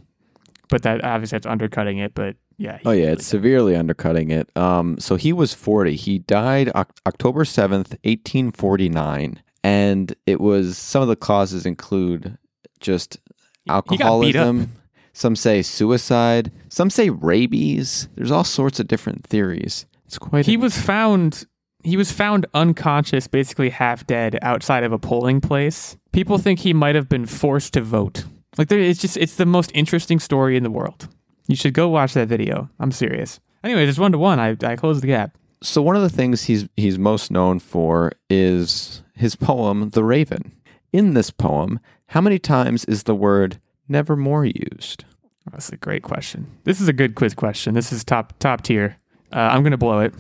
[0.68, 2.14] but that obviously that's undercutting it.
[2.14, 2.78] But yeah.
[2.84, 4.54] Oh yeah, really it's severely undercutting it.
[4.56, 5.96] Um, so he was forty.
[5.96, 11.66] He died Oc- October seventh, eighteen forty nine, and it was some of the causes
[11.66, 12.38] include
[12.80, 13.18] just
[13.64, 13.82] young.
[13.90, 14.42] He got beat up.
[14.46, 14.72] alcoholism.
[15.16, 16.50] Some say suicide.
[16.68, 18.08] Some say rabies.
[18.16, 19.86] There's all sorts of different theories.
[20.06, 20.44] It's quite.
[20.46, 21.46] He was found.
[21.84, 25.96] He was found unconscious, basically half dead, outside of a polling place.
[26.12, 28.24] People think he might have been forced to vote.
[28.56, 31.08] Like there, it's just it's the most interesting story in the world.
[31.46, 32.70] You should go watch that video.
[32.80, 33.38] I'm serious.
[33.62, 34.40] Anyway, it's one to one.
[34.40, 35.36] I I closed the gap.
[35.62, 40.52] so one of the things he's he's most known for is his poem "The Raven."
[40.92, 45.04] In this poem, how many times is the word "nevermore" used?
[45.50, 46.46] That's a great question.
[46.64, 47.74] This is a good quiz question.
[47.74, 48.96] This is top top tier.
[49.32, 50.14] Uh, I'm gonna blow it,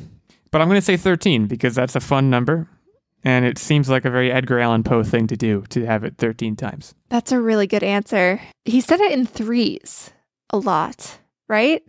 [0.54, 2.68] but I'm gonna say 13 because that's a fun number,
[3.24, 6.16] and it seems like a very Edgar Allan Poe thing to do to have it
[6.16, 6.94] 13 times.
[7.08, 8.40] That's a really good answer.
[8.64, 10.12] He said it in threes
[10.50, 11.82] a lot, right?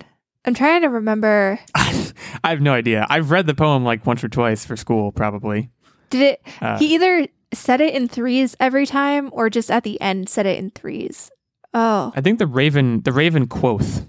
[0.46, 1.60] I'm trying to remember.
[1.76, 2.12] I
[2.44, 3.06] have no idea.
[3.08, 5.70] I've read the poem like once or twice for school, probably.
[6.10, 6.42] Did it?
[6.60, 10.48] Uh, he either said it in threes every time or just at the end said
[10.48, 11.30] it in threes.
[11.76, 14.08] Oh, I think the Raven, the Raven quoth,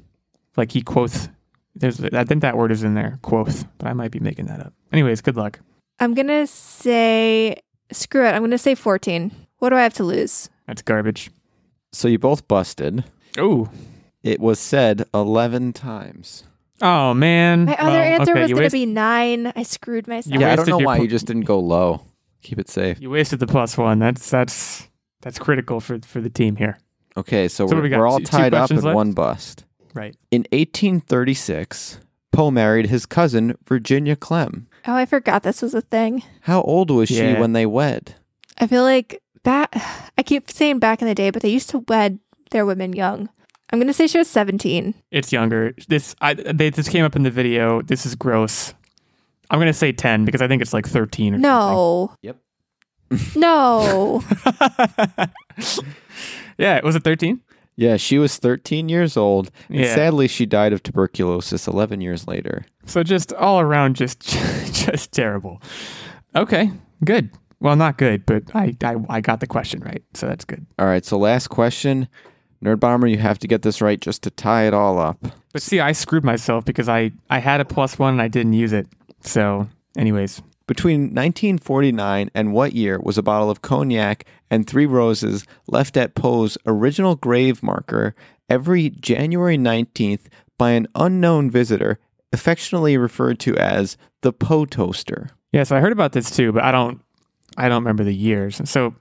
[0.56, 1.28] like he quoth.
[1.78, 4.60] There's, I think that word is in there, quoth, but I might be making that
[4.60, 4.72] up.
[4.92, 5.60] Anyways, good luck.
[6.00, 7.56] I'm going to say,
[7.92, 8.30] screw it.
[8.30, 9.30] I'm going to say 14.
[9.58, 10.48] What do I have to lose?
[10.66, 11.30] That's garbage.
[11.92, 13.04] So you both busted.
[13.38, 13.68] Oh,
[14.22, 16.44] It was said eleven times.
[16.82, 17.66] oh man.
[17.66, 19.52] My other Well, answer okay, was you going to waste- be nine.
[19.54, 20.40] I screwed myself.
[20.40, 22.02] Yeah, I don't know why po- you just didn't go low.
[22.42, 23.00] Keep it safe.
[23.00, 23.98] You wasted the plus one.
[23.98, 24.88] That's that's
[25.20, 26.78] that's critical for for the team here.
[27.16, 28.94] Okay, so, So we're, we we're all Two- two tied up in left?
[28.94, 29.64] one bust.
[29.96, 30.14] Right.
[30.30, 34.68] In 1836, Poe married his cousin Virginia Clemm.
[34.86, 36.22] Oh, I forgot this was a thing.
[36.42, 38.14] How old was she when they wed?
[38.58, 39.74] I feel like back,
[40.18, 42.18] I keep saying back in the day, but they used to wed
[42.50, 43.30] their women young.
[43.72, 44.94] I'm going to say she was 17.
[45.10, 45.74] It's younger.
[45.88, 47.82] This I they this came up in the video.
[47.82, 48.74] This is gross.
[49.50, 52.16] I'm gonna say ten because I think it's like thirteen or No.
[52.22, 52.36] Yep.
[53.36, 54.24] No.
[56.58, 57.40] yeah, was it thirteen?
[57.76, 59.50] Yeah, she was 13 years old.
[59.68, 59.94] And Yeah.
[59.94, 62.64] sadly, she died of tuberculosis 11 years later.
[62.86, 64.20] So just all around, just
[64.72, 65.60] just terrible.
[66.34, 66.70] Okay,
[67.04, 67.30] good.
[67.60, 70.66] Well, not good, but I I, I got the question right, so that's good.
[70.78, 72.08] All right, so last question.
[72.64, 75.18] Nerd Bomber, you have to get this right just to tie it all up.
[75.52, 78.54] But see, I screwed myself because I I had a plus one and I didn't
[78.54, 78.86] use it.
[79.20, 85.44] So, anyways, Between 1949 and what year was a bottle of cognac and three roses
[85.68, 88.14] left at Poe's original grave marker
[88.48, 90.22] every January 19th
[90.58, 91.98] by an unknown visitor,
[92.32, 95.30] affectionately referred to as the Poe Toaster?
[95.52, 95.62] yeah.
[95.62, 97.00] So I heard about this too, but I don't
[97.56, 98.60] I don't remember the years.
[98.68, 98.94] So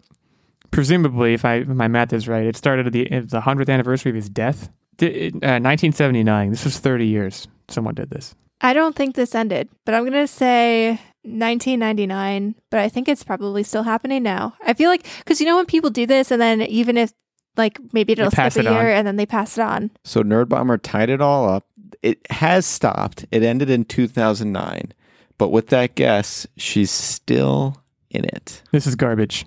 [0.71, 3.69] presumably, if I if my math is right, it started at the at the hundredth
[3.69, 4.69] anniversary of his death.
[4.97, 6.51] Di- uh, 1979.
[6.51, 7.47] This was 30 years.
[7.67, 8.35] Someone did this.
[8.61, 13.23] I don't think this ended, but I'm going to say 1999, but I think it's
[13.23, 14.55] probably still happening now.
[14.65, 17.13] I feel like, because you know, when people do this, and then even if,
[17.57, 18.73] like, maybe it'll skip pass a it on.
[18.73, 19.91] year and then they pass it on.
[20.03, 21.67] So Nerd Bomber tied it all up.
[22.03, 23.25] It has stopped.
[23.31, 24.93] It ended in 2009.
[25.37, 28.61] But with that guess, she's still in it.
[28.71, 29.45] This is garbage.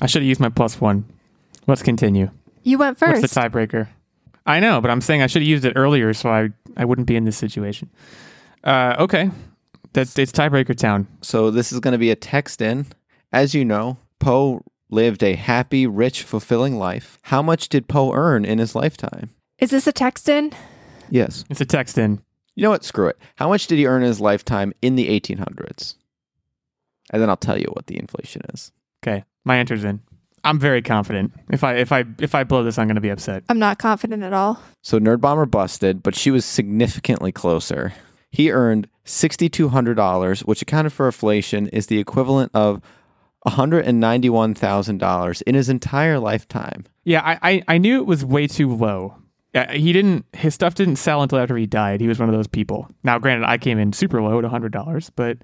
[0.00, 1.04] I should have used my plus one.
[1.66, 2.30] Let's continue.
[2.62, 3.20] You went first.
[3.22, 3.88] What's the tiebreaker?
[4.46, 7.06] I know, but I'm saying I should have used it earlier so I, I wouldn't
[7.06, 7.90] be in this situation.
[8.64, 9.30] Uh, okay.
[9.92, 11.06] That's it's tiebreaker town.
[11.22, 12.86] So this is going to be a text in.
[13.32, 17.18] As you know, Poe lived a happy, rich, fulfilling life.
[17.22, 19.30] How much did Poe earn in his lifetime?
[19.58, 20.52] Is this a text in?
[21.10, 21.44] Yes.
[21.50, 22.20] It's a text in.
[22.54, 22.84] You know what?
[22.84, 23.18] Screw it.
[23.36, 25.94] How much did he earn in his lifetime in the 1800s?
[27.10, 28.72] And then I'll tell you what the inflation is.
[29.02, 29.24] Okay.
[29.44, 30.00] My answer's in.
[30.42, 31.32] I'm very confident.
[31.50, 33.44] If I if I if I blow this, I'm gonna be upset.
[33.50, 34.58] I'm not confident at all.
[34.82, 37.92] So Nerd Bomber busted, but she was significantly closer.
[38.30, 42.80] He earned $6,200, which accounted for inflation is the equivalent of
[43.46, 46.84] $191,000 in his entire lifetime.
[47.04, 49.16] Yeah, I, I, I knew it was way too low.
[49.52, 52.00] Uh, he didn't his stuff didn't sell until after he died.
[52.00, 52.88] He was one of those people.
[53.02, 55.38] Now, granted, I came in super low at hundred dollars, but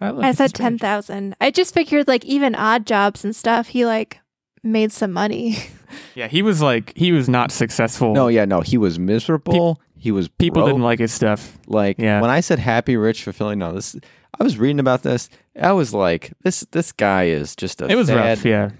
[0.00, 0.80] uh, I said his range.
[0.80, 1.34] 10,000.
[1.40, 4.20] I just figured, like, even odd jobs and stuff, he, like,
[4.62, 5.56] made some money.
[6.14, 8.14] Yeah, he was like he was not successful.
[8.14, 9.78] No, yeah, no, he was miserable.
[10.02, 10.68] He was people broke.
[10.70, 11.56] didn't like his stuff.
[11.66, 12.20] Like Yeah.
[12.20, 13.58] when I said happy, rich, fulfilling.
[13.60, 13.96] No, this.
[14.38, 15.28] I was reading about this.
[15.60, 16.60] I was like, this.
[16.72, 18.44] This guy is just a It was sad, rough.
[18.44, 18.70] Yeah,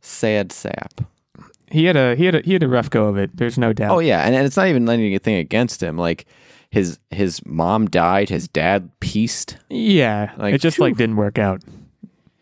[0.00, 1.00] sad sap.
[1.70, 3.36] he had a he had a he had a rough go of it.
[3.36, 3.90] There's no doubt.
[3.90, 5.98] Oh yeah, and, and it's not even anything against him.
[5.98, 6.26] Like
[6.70, 8.28] his his mom died.
[8.30, 9.58] His dad pieced.
[9.68, 10.32] yeah.
[10.38, 10.84] Like, it just phew.
[10.86, 11.62] like didn't work out.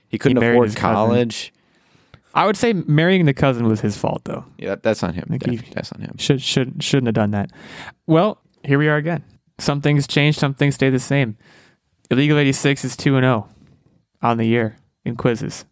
[0.08, 0.94] He couldn't married afford his cousin.
[0.94, 1.52] college.
[2.34, 4.44] I would say marrying the cousin was his fault though.
[4.58, 5.26] Yeah, that, that's on him.
[5.28, 6.16] Like he- that's on him.
[6.18, 7.50] Should should shouldn't have done that.
[8.06, 9.22] Well, here we are again.
[9.58, 11.36] Some things change, some things stay the same.
[12.10, 13.48] Illegal 86 is 2 and 0
[14.22, 15.64] on the year in quizzes.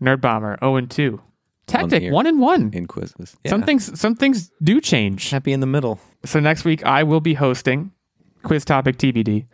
[0.00, 1.20] Nerd Bomber 0 and 2.
[1.66, 2.12] Tactic.
[2.12, 2.70] 1 and 1.
[2.74, 3.36] In quizzes.
[3.46, 5.30] Some things some things do change.
[5.30, 5.98] happy in the middle.
[6.24, 7.92] So next week I will be hosting
[8.42, 9.46] quiz topic TBD.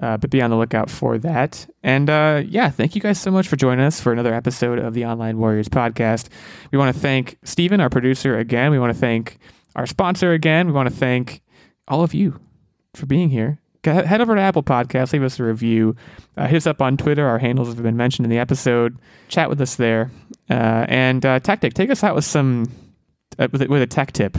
[0.00, 1.66] Uh, but be on the lookout for that.
[1.82, 4.94] And uh, yeah, thank you guys so much for joining us for another episode of
[4.94, 6.28] the Online Warriors podcast.
[6.70, 8.70] We want to thank Steven, our producer, again.
[8.70, 9.38] We want to thank
[9.74, 10.68] our sponsor again.
[10.68, 11.42] We want to thank
[11.88, 12.38] all of you
[12.94, 13.58] for being here.
[13.84, 15.96] Head over to Apple Podcasts, leave us a review.
[16.36, 17.26] Uh, hit us up on Twitter.
[17.26, 18.98] Our handles have been mentioned in the episode.
[19.28, 20.10] Chat with us there.
[20.50, 22.70] Uh, and uh, Tactic, take us out with some
[23.38, 24.36] uh, with, a, with a tech tip.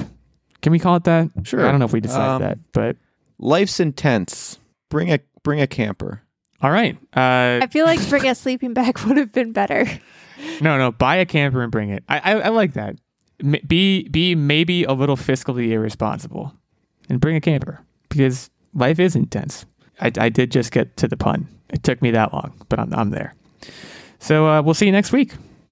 [0.62, 1.30] Can we call it that?
[1.44, 1.66] Sure.
[1.66, 2.96] I don't know if we decided Um, that, but
[3.40, 4.58] Life's intense.
[4.90, 6.22] Bring a bring a camper.
[6.62, 6.96] all right.
[7.16, 9.86] Uh, I feel like bring a sleeping bag would have been better.
[10.62, 12.04] no, no, buy a camper and bring it.
[12.10, 12.96] I, I, I like that.
[13.44, 16.54] M- be be maybe a little fiscally irresponsible,
[17.10, 19.66] and bring a camper because life is intense.
[20.02, 21.48] I, I did just get to the pun.
[21.70, 23.34] It took me that long, but I'm I'm there.
[24.20, 25.34] So uh, we'll see you next week.